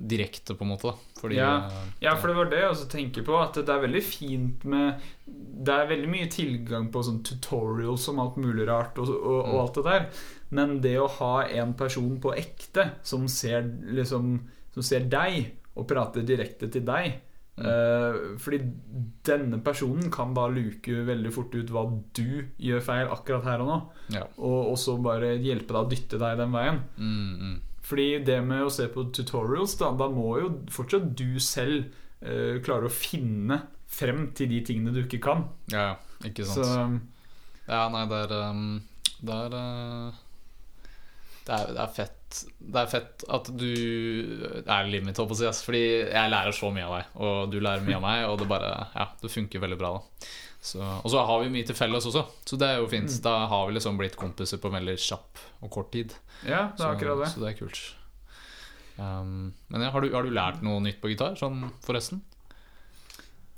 [0.00, 0.94] direkte, på en måte.
[1.20, 1.66] Fordi, Ja.
[1.66, 3.36] eh, Ja, for det var det jeg også tenker på.
[3.42, 8.18] At det er veldig fint med Det er veldig mye tilgang på sånn tutorials om
[8.18, 9.60] alt mulig rart og, og, og Mm.
[9.60, 10.06] alt det der.
[10.54, 14.36] Men det å ha en person på ekte som ser, liksom,
[14.74, 17.20] som ser deg, og prater direkte til deg
[17.54, 17.66] Mm.
[17.70, 18.58] eh, Fordi
[19.26, 21.84] denne personen kan da luke veldig fort ut hva
[22.16, 23.76] du gjør feil akkurat her og nå.
[24.16, 24.24] ja.
[24.38, 26.80] Og, så bare hjelpe deg å dytte deg den veien.
[26.98, 27.54] Mm, mm.
[27.84, 31.92] Fordi det med å se på tutorials, da, da må jo fortsatt du selv
[32.24, 35.46] eh, klare å finne frem til de tingene du ikke kan.
[35.70, 35.92] ja,
[36.24, 37.02] ikke ikke Så sant.
[37.68, 38.82] Ja, nei, det er um,
[39.24, 40.23] Det er uh,
[41.44, 43.66] det er, det er fett Det er fett at du
[44.64, 45.50] er livet mitt, holdt på å si.
[45.66, 48.48] Fordi jeg lærer så mye av deg, og du lærer mye av meg, og det
[48.50, 50.30] bare Ja, det funker veldig bra, da.
[50.64, 53.10] Så, og så har vi mye til felles også, så det er jo fint.
[53.12, 53.20] Mm.
[53.26, 56.14] Da har vi liksom blitt kompiser på en veldig kjapp og kort tid.
[56.40, 57.28] ja, det er akkurat det.
[57.34, 57.82] så det er kult.
[58.96, 62.22] Um, men ja, har, du, har du lært noe nytt på gitar, sånn forresten?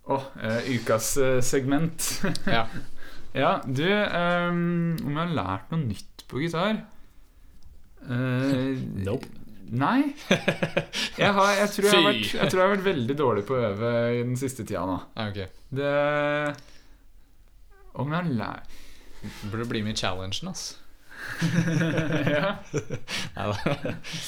[0.07, 2.11] Å, eh, ukas eh, segment.
[2.51, 2.65] Ja.
[3.43, 6.83] ja, du um, Om jeg har lært noe nytt på gitar
[8.07, 9.27] Eh, Nope.
[9.67, 10.15] Nei.
[11.19, 13.57] Jeg, har, jeg, tror jeg, har vært, jeg tror jeg har vært veldig dårlig på
[13.57, 14.99] å øve i den siste tida nå.
[15.27, 15.49] Okay.
[15.49, 15.63] ok.
[15.75, 15.93] Det
[17.99, 18.83] Om jeg har lært
[19.51, 20.77] Burde bli med i challengen, ass.
[22.37, 22.53] Ja.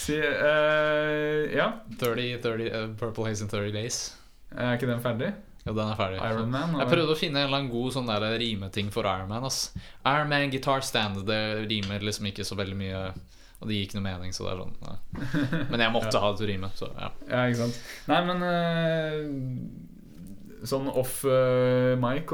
[0.03, 1.69] Si, uh, ja.
[2.01, 4.01] 30, 30, uh, Purple Haze in 30 Days.
[4.57, 5.31] Er ikke den ferdig?
[5.69, 6.19] Ja, den er ferdig.
[6.25, 6.77] Iron Man?
[6.81, 8.11] Jeg prøvde å finne en eller annen god sånn
[8.41, 9.47] rimeting for Iron Man.
[10.09, 13.03] Iron Man Guitar Stand, det rimer liksom ikke så veldig mye.
[13.59, 14.95] Og det gir ikke noe mening, så det er sånn ja.
[15.73, 17.09] Men jeg måtte ha det til å rime, så ja.
[17.27, 17.81] Ja, ikke sant.
[18.11, 19.19] Nei, men uh,
[20.69, 22.31] Sånn off uh, mic.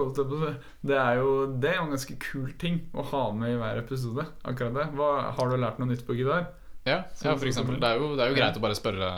[0.85, 4.25] Det er jo Det er en ganske kul ting å ha med i hver episode.
[4.49, 4.87] Akkurat det.
[4.97, 6.47] Hva, har du lært noe nytt på gitar?
[6.85, 7.79] Ja, ja for eksempel.
[7.81, 8.41] Det er jo, det er jo Ja.
[8.43, 9.11] greit å bare spørre.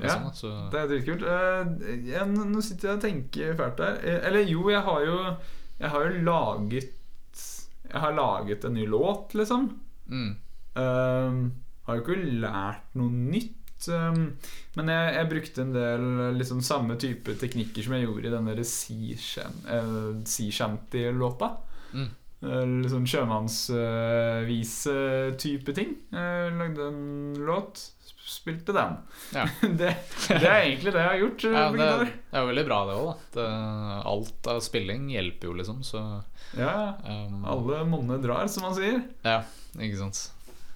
[0.00, 0.50] Liksom, da, så.
[0.72, 1.24] Det er dritkult.
[1.24, 1.64] Uh,
[2.08, 3.98] jeg, nå sitter jeg og tenker fælt der.
[4.00, 5.18] Eh, Eller jo, jeg har jo
[5.80, 6.96] Jeg har jo laget
[7.90, 9.68] Jeg har laget en ny låt, liksom.
[10.08, 10.36] Mm.
[10.78, 11.40] Um,
[11.86, 13.56] har jo ikke lært noe nytt.
[13.88, 14.36] Um,
[14.76, 16.02] men jeg, jeg brukte en del
[16.36, 20.10] liksom samme type teknikker som jeg gjorde i den der sea eh,
[20.58, 21.48] shanty-låta.
[21.96, 22.10] Mm.
[22.40, 25.90] Eh, Litt sånn sjømannsvise-type ting.
[26.14, 27.00] Jeg lagde en
[27.44, 27.76] låt,
[28.30, 28.92] spilte den.
[29.36, 29.44] Ja.
[29.80, 29.90] det,
[30.30, 31.40] det er egentlig det jeg har gjort.
[31.44, 33.10] Ja, det, det er veldig bra, det òg,
[34.14, 35.78] alt av spilling hjelper jo, liksom.
[35.84, 35.98] Så
[36.56, 38.98] Ja, um, alle monner drar, som man sier.
[39.26, 39.38] Ja,
[39.76, 40.18] ikke sant.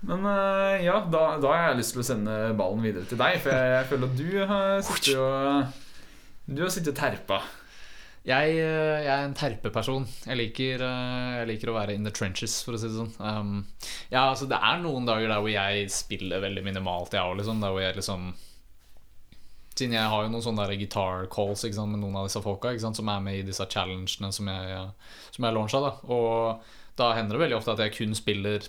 [0.04, 3.38] Men eh, ja, da, da har jeg lyst til å sende ballen videre til deg,
[3.42, 7.40] for jeg, jeg føler at du har sittet og Du har sittet terpa.
[8.24, 10.06] Jeg, eh, jeg er en terpeperson.
[10.24, 13.12] Jeg liker, eh, jeg liker å være in the trenches, for å si det sånn.
[13.20, 13.58] Um,
[14.08, 17.60] ja, altså Det er noen dager der hvor jeg spiller veldig minimalt, jeg òg, liksom.
[17.64, 18.32] Der hvor jeg liksom
[19.74, 22.70] Siden jeg har jo noen sånne der guitar calls sant, med noen av disse folka
[22.78, 24.84] sant, som er med i disse challengene som jeg,
[25.34, 25.80] som jeg launcha.
[25.82, 25.90] Da.
[26.14, 28.68] Og da hender det veldig ofte at jeg kun spiller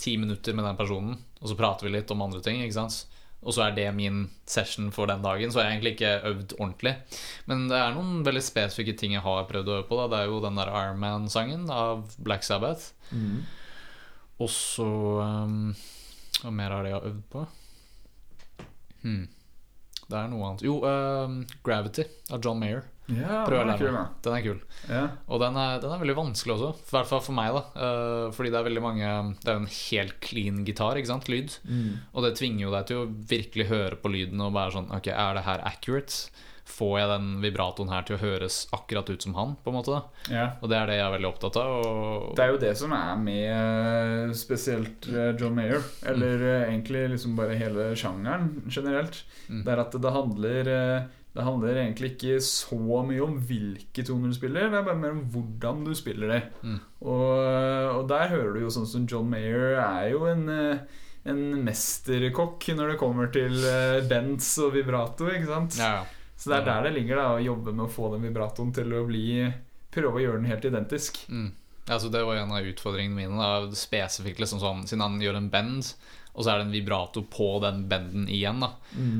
[0.00, 2.62] ti minutter med den personen, og så prater vi litt om andre ting.
[2.64, 3.02] Ikke sant?
[3.40, 6.54] Og så er det min session for den dagen, så har jeg egentlig ikke øvd
[6.58, 6.92] ordentlig.
[7.48, 9.96] Men det er noen veldig spesifikke ting jeg har prøvd å øve på.
[10.02, 10.08] Da.
[10.12, 12.90] Det er jo den der Ironman-sangen av Black Sabbath.
[14.40, 14.88] Og så
[15.20, 15.72] um,
[16.40, 17.46] Hva mer er det jeg har øvd på?
[19.00, 19.24] Hmm.
[20.10, 20.66] Det er noe annet.
[20.66, 22.84] Jo, um, Gravity av John Mayer.
[23.16, 24.16] Ja, Prøv å lære kul, meg.
[24.24, 24.60] Den er kul.
[24.90, 25.02] Ja.
[25.28, 27.54] Og den er, den er veldig vanskelig også, i hvert fall for meg.
[27.56, 29.08] da Eh, Fordi det er veldig mange
[29.40, 31.28] Det er jo en helt clean gitar, ikke sant?
[31.30, 31.56] Lyd.
[32.14, 35.10] Og det tvinger jo deg til å virkelig høre på lyden og være sånn Ok,
[35.12, 36.30] er det her accurate?
[36.70, 39.56] Får jeg den vibratoen her til å høres akkurat ut som han?
[39.64, 40.52] på en måte Ja.
[40.62, 41.70] Og det er det jeg er veldig opptatt av.
[41.80, 46.70] Og Det er jo det som er med eh, spesielt eh, John Mayer, eller mm.
[46.70, 49.24] egentlig liksom bare hele sjangeren generelt.
[49.48, 49.64] Mm.
[49.66, 54.32] Det er at det handler eh, Det handler egentlig ikke så mye om hvilke toner
[54.32, 56.40] du spiller, det er bare mer om hvordan du spiller det.
[56.66, 56.80] Mm.
[57.04, 57.36] Og,
[58.00, 62.70] og der hører du jo sånn som John Mayer er jo en eh, en mesterkokk
[62.76, 65.28] når det kommer til eh, bends og vibrato.
[65.28, 65.78] ikke sant?
[65.80, 66.06] ja, ja.
[66.40, 68.94] Så det er der det ligger, da, å jobbe med å få den vibratoen til
[68.96, 69.26] å bli
[69.90, 71.16] Prøve å gjøre den helt identisk.
[71.26, 71.48] Mm.
[71.90, 73.34] Altså, det var en av utfordringene mine.
[73.34, 73.74] Da.
[73.74, 75.88] Spesifikt liksom sånn Siden han gjør en bend,
[76.30, 78.62] og så er det en vibrato på den benden igjen.
[78.62, 78.72] Da.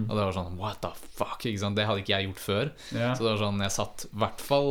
[0.07, 1.43] Og det var sånn What the fuck?
[1.43, 2.73] Det hadde ikke jeg gjort før.
[2.95, 3.15] Yeah.
[3.15, 4.71] Så det var sånn Jeg satt i hvert fall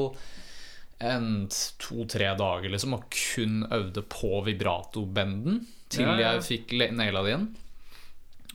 [0.99, 1.47] en
[1.79, 6.33] to-tre dager liksom og kun øvde på vibratobenden til ja.
[6.33, 7.49] jeg fikk naila det igjen.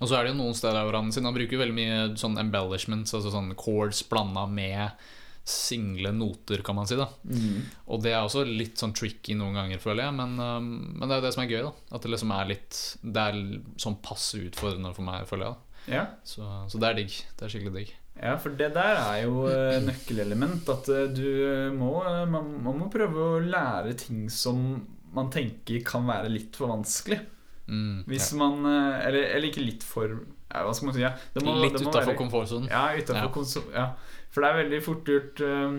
[0.01, 2.37] Og så er det jo noen steder hvor han Siden han bruker veldig mye sånn
[2.43, 5.07] embellishments, altså sånn chords blanda med
[5.45, 6.97] single noter, kan man si.
[6.97, 7.59] da Mm.
[7.93, 10.15] Og det er også litt sånn tricky noen ganger, føler jeg.
[10.17, 11.73] Men, um, men det er jo det som er gøy, da.
[11.97, 13.43] At det liksom er litt Det er
[13.77, 15.55] sånn passe utfordrende for meg, føler jeg.
[15.55, 16.07] da Ja.
[16.25, 17.13] Så, så det er digg.
[17.37, 17.93] Det er skikkelig digg.
[18.23, 20.69] ja, for det der er jo eh, nøkkelelement.
[20.73, 25.83] At eh, du må eh, man, man må prøve å lære ting som man tenker
[25.85, 27.21] kan være litt for vanskelig.
[27.69, 31.01] Mm, Hvis man eller, eller ikke litt for ja, Hva skal man si?
[31.01, 32.69] Ja, det må- Litt må utafor komfortsonen.
[32.69, 33.87] Ja, utenfor Ja.
[34.35, 34.37] Ja.
[34.37, 35.77] For det er veldig fort gjort uh,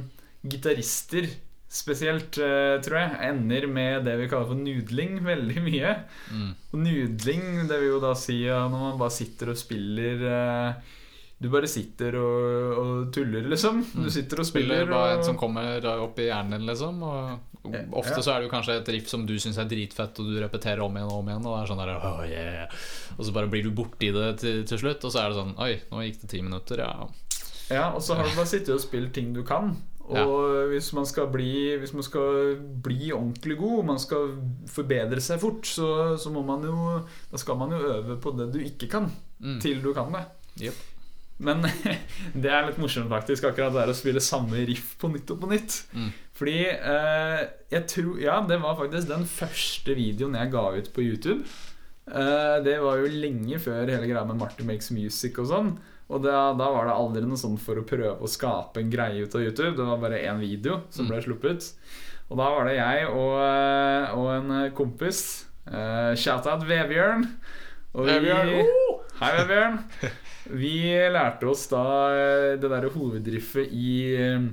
[0.47, 1.27] Gitarister
[1.75, 5.95] spesielt, uh, tror jeg, ender med det vi kaller for nudling veldig mye.
[6.31, 6.51] Mm.
[6.71, 10.93] Og nudling, det vil jo da si ja, når man bare sitter og spiller eh,
[11.41, 13.81] Du bare sitter og, og tuller, liksom.
[13.91, 17.03] Du sitter og Spiller spiller bare en som kommer opp i hjernen din, liksom.
[17.03, 17.79] Og Ja.
[17.97, 20.35] ofte så er det jo kanskje et riff som du syns er dritfett, og du
[20.37, 22.75] repeterer om igjen og om igjen, og det er sånn der oh, yeah.
[23.17, 25.55] Og så bare blir du borti det til, til slutt, og så er det sånn
[25.65, 27.09] Oi, nå gikk det ti minutter, ja.
[27.71, 29.75] Ja, og så har du bare sittet og spilt ting du kan.
[30.05, 34.35] Og hvis, man skal bli, hvis man skal bli ordentlig god, man skal
[34.69, 35.87] forbedre seg fort, så,
[36.21, 36.75] så må man jo
[37.31, 39.09] Da skal man jo øve på det du ikke kan,
[39.41, 39.57] Mm.
[39.59, 40.21] til du kan det.
[40.61, 40.77] Yep.
[41.43, 41.65] Men
[42.41, 45.41] det er litt morsomt, faktisk, akkurat det der å spille samme riff på nytt og
[45.41, 45.79] på nytt.
[45.91, 46.11] Mm.
[46.37, 47.41] Fordi eh,
[47.73, 51.41] jeg tror Ja, det var faktisk den første videoen jeg ga ut på YouTube.
[52.07, 55.73] Eh, det var jo lenge før hele greia med Martin Makes Music og sånn.
[56.13, 59.23] Og da, da var det aldri noe sånn for å prøve å skape en greie
[59.25, 59.71] ut av YouTube.
[59.79, 61.71] Det var bare én video som ble sluppet.
[62.29, 65.23] Og da var det jeg og, eh, og en kompis.
[65.65, 67.25] Uh, Shout-out Vebjørn.
[67.95, 68.69] Og vi- Vebjørn,
[69.21, 69.79] Hei, Vebjørn.
[70.61, 70.73] Vi
[71.09, 71.81] lærte oss da
[72.13, 74.43] eh, det derre hovedriffet i, eh,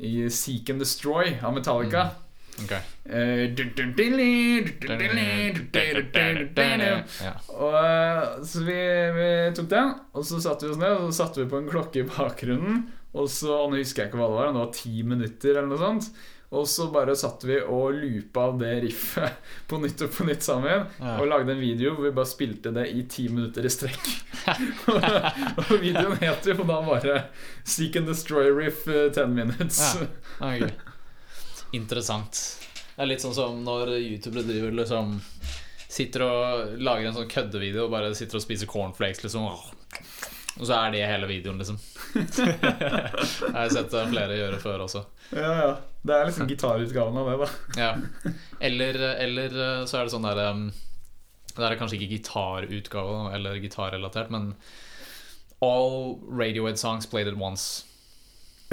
[0.00, 2.06] i Seek and Destroy av Metallica.
[2.08, 2.31] Ok.
[7.48, 8.80] Og, så vi,
[9.16, 11.70] vi, tok den, og så satte vi oss ned og så satte vi på en
[11.72, 12.84] klokke i bakgrunnen.
[13.12, 15.80] Og så, Nå husker jeg ikke hva det var, det var ti minutter eller noe
[15.80, 16.12] sånt.
[16.52, 19.38] Og så bare satt vi og loopa det riffet
[19.70, 20.84] på nytt og på nytt sammen.
[21.00, 21.16] Ja.
[21.16, 24.10] Og lagde en video hvor vi bare spilte det i ti minutter i strekk.
[25.64, 27.18] og videoen het jo da bare
[27.64, 28.84] 'Seek and Destroy Riff
[29.16, 29.84] Ten Minutes'.
[29.96, 30.08] Ja.
[30.52, 30.91] Okay.
[31.72, 32.40] Interessant.
[32.92, 35.16] Det er litt sånn som når youtubere driver liksom
[35.92, 39.44] Sitter og lager en sånn køddevideo og bare sitter og spiser cornflakes, liksom.
[39.44, 41.76] Og så er det hele videoen, liksom.
[42.16, 45.02] Jeg har sett flere gjøre før også.
[45.36, 45.74] Ja, ja.
[46.00, 47.50] Det er liksom gitarutgaven av det, da.
[47.82, 48.32] Ja.
[48.70, 50.64] Eller, eller så er det sånn der um,
[51.52, 54.54] Det er kanskje ikke gitarutgave eller gitarrelatert, men
[55.62, 57.84] All Radiohead songs played at once.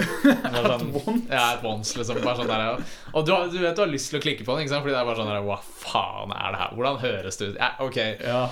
[0.00, 1.26] Bare At sånn- once?
[1.30, 2.20] Ja, at once, liksom.
[2.24, 2.84] Bare sånn der.
[3.14, 4.84] Og du, har, du vet du har lyst til å klikke på den, ikke sant?
[4.84, 6.74] Fordi det er bare sånn der, Hva faen er det her?
[6.78, 7.56] Hvordan høres det ut?
[7.60, 8.42] Ja, ok, Ja.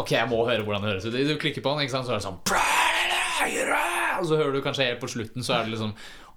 [0.00, 1.12] Ok, jeg må høre hvordan det høres ut.
[1.28, 2.06] Du klikker på den, ikke sant?
[2.08, 2.40] så er det sånn
[4.16, 5.92] Og så hører du kanskje helt på slutten, så er det liksom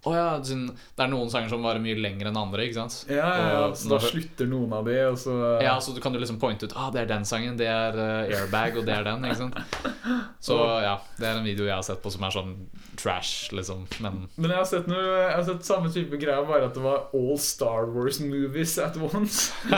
[0.07, 3.01] Å ja, det er noen sanger som varer mye lenger enn andre, ikke sant?
[3.11, 3.63] Ja, ja, ja.
[3.75, 6.69] Så da slutter noen av de, og så Ja, så du kan du liksom pointe
[6.69, 9.27] ut Ah, det er den sangen, det er uh, Airbag, og det er den.
[9.27, 9.59] Ikke sant?
[10.49, 12.53] Så ja, det er en video jeg har sett på som er sånn
[12.99, 13.83] trash, liksom.
[13.99, 16.83] Men Men jeg har sett noe Jeg har sett samme type greia, bare at det
[16.85, 19.51] var all Star Wars movies at once.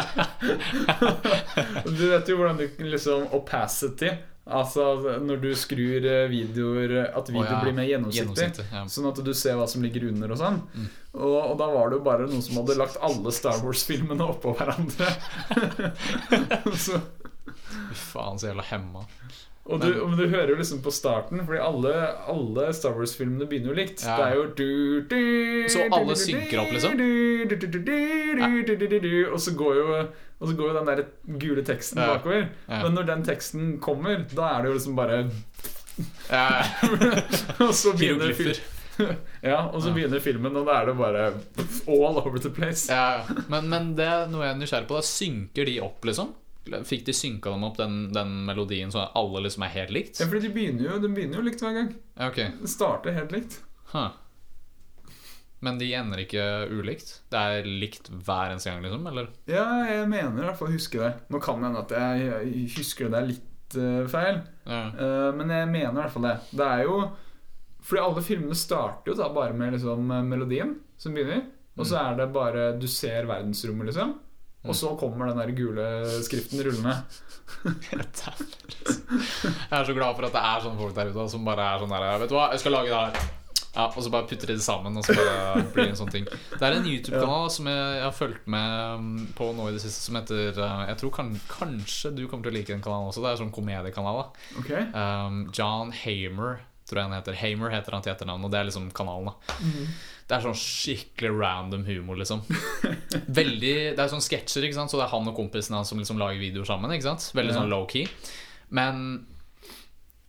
[1.98, 4.14] du vet jo hvordan du liksom Opacity
[4.46, 4.86] Altså
[5.22, 7.60] når du skrur videoer At video oh, ja.
[7.62, 8.26] blir mer gjennomsiktig.
[8.26, 8.82] gjennomsiktig ja.
[8.90, 10.58] Sånn at du ser hva som ligger under og sånn.
[10.74, 10.88] Mm.
[11.12, 14.56] Og, og, da var det jo bare noen som hadde lagt alle Star Wars-filmene oppå
[14.58, 15.12] hverandre.
[16.88, 17.02] så.
[17.92, 19.06] Faen, så jævla hemma.
[19.70, 21.94] Og du, men du hører jo liksom på starten, fordi alle,
[22.32, 24.02] alle Star Wars-filmene begynner jo likt.
[24.08, 24.18] Ja.
[24.18, 24.72] Det er jo du,
[25.12, 25.22] du,
[25.70, 26.98] Så alle synker opp, liksom?
[29.30, 30.02] Og så går jo
[30.42, 31.04] og så går jo den der
[31.40, 32.16] gule teksten Ja.
[32.18, 32.48] bakover.
[32.68, 32.82] Ja.
[32.84, 35.20] Men når den teksten kommer, da er det jo liksom bare
[36.32, 36.64] Ja,
[37.68, 38.34] Og så begynner
[39.42, 41.24] Ja, og så begynner filmen, og da er det bare
[41.90, 42.86] all over the place.
[43.50, 45.00] Men, men det er noe jeg er nysgjerrig på.
[45.00, 46.34] Da synker de opp, liksom?
[46.86, 50.20] Fikk de synka dem opp, den, den melodien, så alle liksom er helt likt?
[50.22, 51.90] Ja, for de begynner jo, de begynner jo likt hver gang.
[52.20, 52.42] Ja, ok.
[52.62, 53.58] Det starter helt likt.
[53.96, 54.12] Huh.
[55.62, 56.44] Men de ender ikke
[56.74, 57.12] ulikt?
[57.30, 59.04] Det er likt hver eneste gang, liksom?
[59.12, 59.28] Eller?
[59.50, 61.12] Ja, jeg mener i hvert fall å huske det.
[61.30, 64.82] Nå kan det hende at jeg, husker det litt uh, feil, Ja.
[64.98, 66.34] uh, men jeg mener i hvert fall det.
[66.50, 66.96] Det er jo
[67.82, 71.48] Fordi alle filmene starter jo da bare med liksom eh, melodien som begynner,
[71.78, 74.12] og så er det bare Du ser verdensrommet, liksom.
[74.62, 75.86] Og så kommer den der gule
[76.22, 76.94] skriften rullende.
[79.12, 81.82] Jeg er så glad for at det er sånne folk der ute som bare er
[81.82, 83.32] sånn der Vet du hva, jeg skal lage det her.
[83.76, 86.12] Ja, Og så bare putter de det sammen, og så bare blir det en sånn
[86.12, 86.26] ting.
[86.28, 89.84] Det er en YouTube-kanal som jeg, jeg har fulgt med um, på nå i det
[89.84, 93.08] siste, som heter uh, Jeg tror kan, kanskje du kommer til å like den kanalen
[93.14, 93.24] også.
[93.24, 94.20] Det er en sånn komediekanal.
[94.20, 94.74] da Ok?
[94.92, 97.40] um, John Hamer, tror jeg han heter.
[97.46, 99.32] Hamer heter han til etternavn, og det er liksom kanalen.
[99.32, 99.64] da
[100.28, 102.44] Det er sånn skikkelig random humor, liksom.
[103.40, 106.00] Veldig, Det er sånn sketsjer, ikke sant så det er han og kompisen hans som
[106.04, 106.92] liksom lager videoer sammen.
[106.92, 108.04] Ikke sant Veldig sånn low-key.
[108.76, 109.26] Men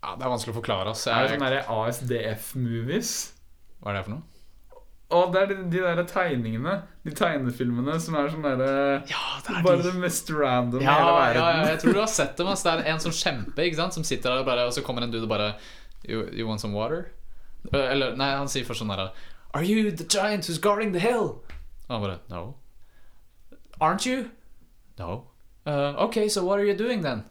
[0.03, 0.91] ja, det er vanskelig å forklare.
[0.95, 1.07] ass.
[1.07, 3.32] Er det sånn sånne ASDF-movies?
[3.83, 4.29] Hva er det for noe?
[5.13, 6.75] Å, det er de, de der tegningene.
[7.05, 8.69] De tegnefilmene som er sånn derre
[9.11, 11.43] Ja, det Bare det mest random i ja, hele verden.
[11.43, 12.49] ja, jeg tror du har sett dem.
[12.49, 12.71] Altså.
[12.71, 15.05] Det er en sånn kjempe ikke sant som sitter der og bare Og så kommer
[15.05, 15.51] en dude og bare
[16.09, 17.11] You, you want some water?
[17.77, 19.11] Eller nei, han sier først sånn der
[19.53, 21.35] Are you the giant who's guarding the hill?
[21.89, 22.55] Og han bare No.
[23.83, 24.31] Aren't you?
[24.99, 25.27] No.
[25.67, 27.25] Uh, okay, so what are you doing then?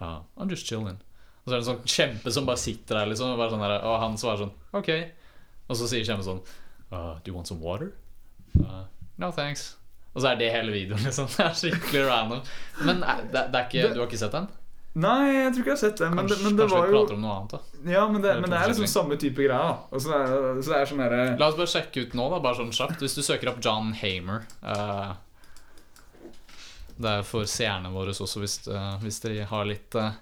[0.00, 0.98] Uh, I'm just chilling.
[1.44, 3.30] Og så er det en sånn kjempe som bare sitter der, liksom.
[3.34, 4.90] Og, bare sånn der, og han svarer sånn Ok.
[5.66, 6.42] Og så sier Kjemme sånn
[6.92, 7.92] uh, Do you want some water?
[8.58, 8.84] Uh,
[9.20, 9.74] no thanks.
[10.16, 11.28] Og så er det hele videoen, liksom.
[11.34, 12.46] Det er skikkelig random.
[12.88, 14.46] Men eh, det, det er ikke, du har ikke sett den?
[14.96, 16.08] Nei, jeg tror ikke jeg har sett det.
[16.08, 17.90] Men, det, Kanskje, men det kanskje vi jo prater om noe annet, da.
[17.92, 19.58] Ja, men det, men det er liksom samme type greie.
[19.60, 20.00] da.
[20.00, 22.58] Så er, så det er sånn derre La oss bare sjekke ut nå, da, bare
[22.62, 23.04] sånn kjapt.
[23.04, 25.12] Hvis du søker opp John Hamer uh,
[26.96, 30.16] Det er for seerne våre også, hvis, uh, hvis de har litt uh,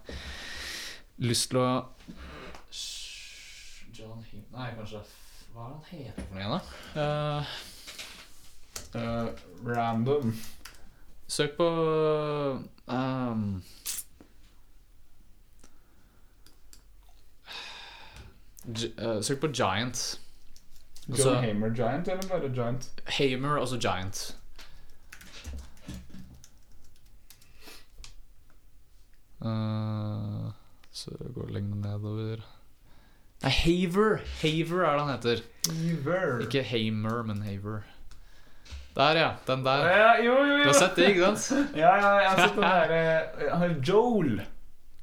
[1.22, 1.68] lyst til å
[3.94, 5.06] John Hamer Nei, kanskje
[5.54, 6.60] Hva er det han heter for noe igjen, da?
[6.98, 7.44] Uh,
[8.98, 9.28] eh,
[9.68, 10.32] random.
[11.30, 11.68] søk på
[12.86, 13.62] um,
[18.66, 20.20] eh, Søk på Giant.
[21.08, 23.02] John Altså- Hamer Giant, eller bare Giant?
[23.06, 24.36] Hamer, altså Giant.
[29.40, 30.50] Uh,
[30.90, 32.53] så går det lenger nedover
[33.44, 34.22] Nei, Haver!
[34.40, 35.40] Haver er det han heter.
[35.68, 36.38] Haver.
[36.46, 37.82] Ikke Hamer, men Haver.
[38.96, 39.30] Der, ja.
[39.46, 39.86] Den der.
[39.90, 40.62] Ja, jo, jo, jo.
[40.62, 41.66] Du har sett det, ikke sant?
[41.82, 44.38] Ja, ja, jeg har sett den derre uh, Joel.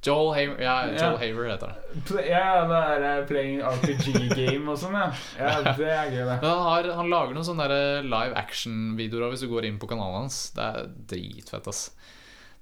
[0.02, 1.20] Joel Haver, ja, Joel.
[1.22, 2.24] Haver heter det.
[2.32, 5.12] Ja, det er eh, playing RPG-game og sånn, ja.
[5.38, 5.52] ja.
[5.78, 6.40] Det er gøy, det.
[6.42, 9.92] Men han, har, han lager noen sånne der live action-videoer hvis du går inn på
[9.92, 10.40] kanalen hans.
[10.56, 11.84] Det er dritfett, ass.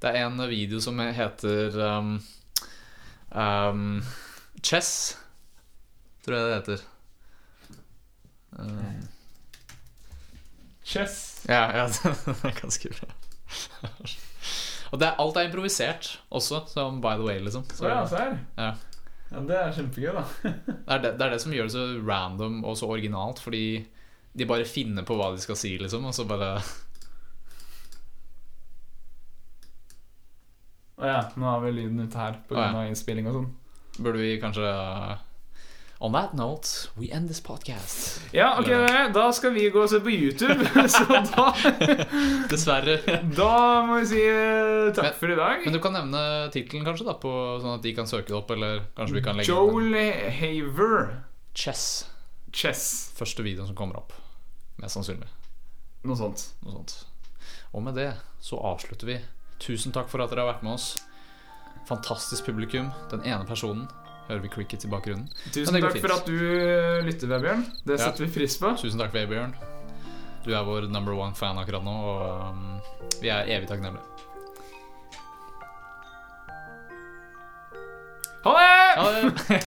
[0.03, 2.11] Det er en video som heter um,
[3.32, 3.88] um,
[4.59, 5.15] Chess,
[6.26, 6.86] tror jeg det heter.
[8.59, 9.07] Um,
[10.89, 11.45] Chess.
[11.47, 11.88] ja, ja,
[12.26, 13.11] den er ganske bra.
[14.89, 17.65] Og det er, alt er improvisert også, som by the way, liksom.
[17.74, 18.38] Så, ja, se her.
[18.57, 18.72] ja.
[19.30, 20.24] Ja, det er kjempegøy, da.
[20.65, 23.86] Det er det, det er det som gjør det så random og så originalt, fordi
[24.34, 26.55] de bare finner på hva de skal si, liksom, og så bare
[30.99, 32.57] Å ja, nå har vi lyden ute her pga.
[32.57, 32.88] Å, ja.
[32.89, 33.51] innspilling og sånn.
[33.99, 34.65] Burde vi kanskje
[36.02, 38.22] On that note, we end this podcast.
[38.32, 38.70] Ja, ok,
[39.14, 40.64] da skal vi gå og se på YouTube.
[40.93, 41.50] Så da,
[42.52, 42.93] Dessverre.
[43.36, 43.50] da
[43.84, 45.66] må vi si eh, takk Men- for i dag.
[45.66, 46.22] Men du kan nevne
[46.56, 49.36] tittelen, kanskje, da på, sånn at de kan søke det opp, eller kanskje vi kan
[49.41, 49.91] legge Joel
[50.39, 51.04] Haver.
[51.52, 51.84] Chess.
[52.56, 52.86] Chess.
[53.20, 54.16] Første videoen som kommer opp.
[54.80, 55.28] Mest sannsynlig.
[56.08, 56.45] Noe sånt.
[56.64, 56.95] Noe sånt.
[57.76, 59.20] Og med det så avslutter vi.
[59.60, 60.93] Tusen takk for at dere har vært med oss.
[61.91, 62.88] Fantastisk publikum.
[63.12, 63.89] Den ene personen
[64.30, 65.27] hører vi cricket i bakgrunnen.
[65.51, 66.03] Tusen takk fint.
[66.05, 67.65] for at du eh, lytter, Vebjørn.
[67.86, 68.05] Det Ja.
[68.05, 68.71] setter vi pris på.
[68.77, 69.55] Tusen takk, Vebjørn.
[70.45, 72.80] Du er vår number one fan akkurat nå, og um,
[73.21, 74.05] vi er evig takknemlige.
[78.45, 79.01] Ha det!
[79.01, 79.09] Ha
[79.57, 79.63] det!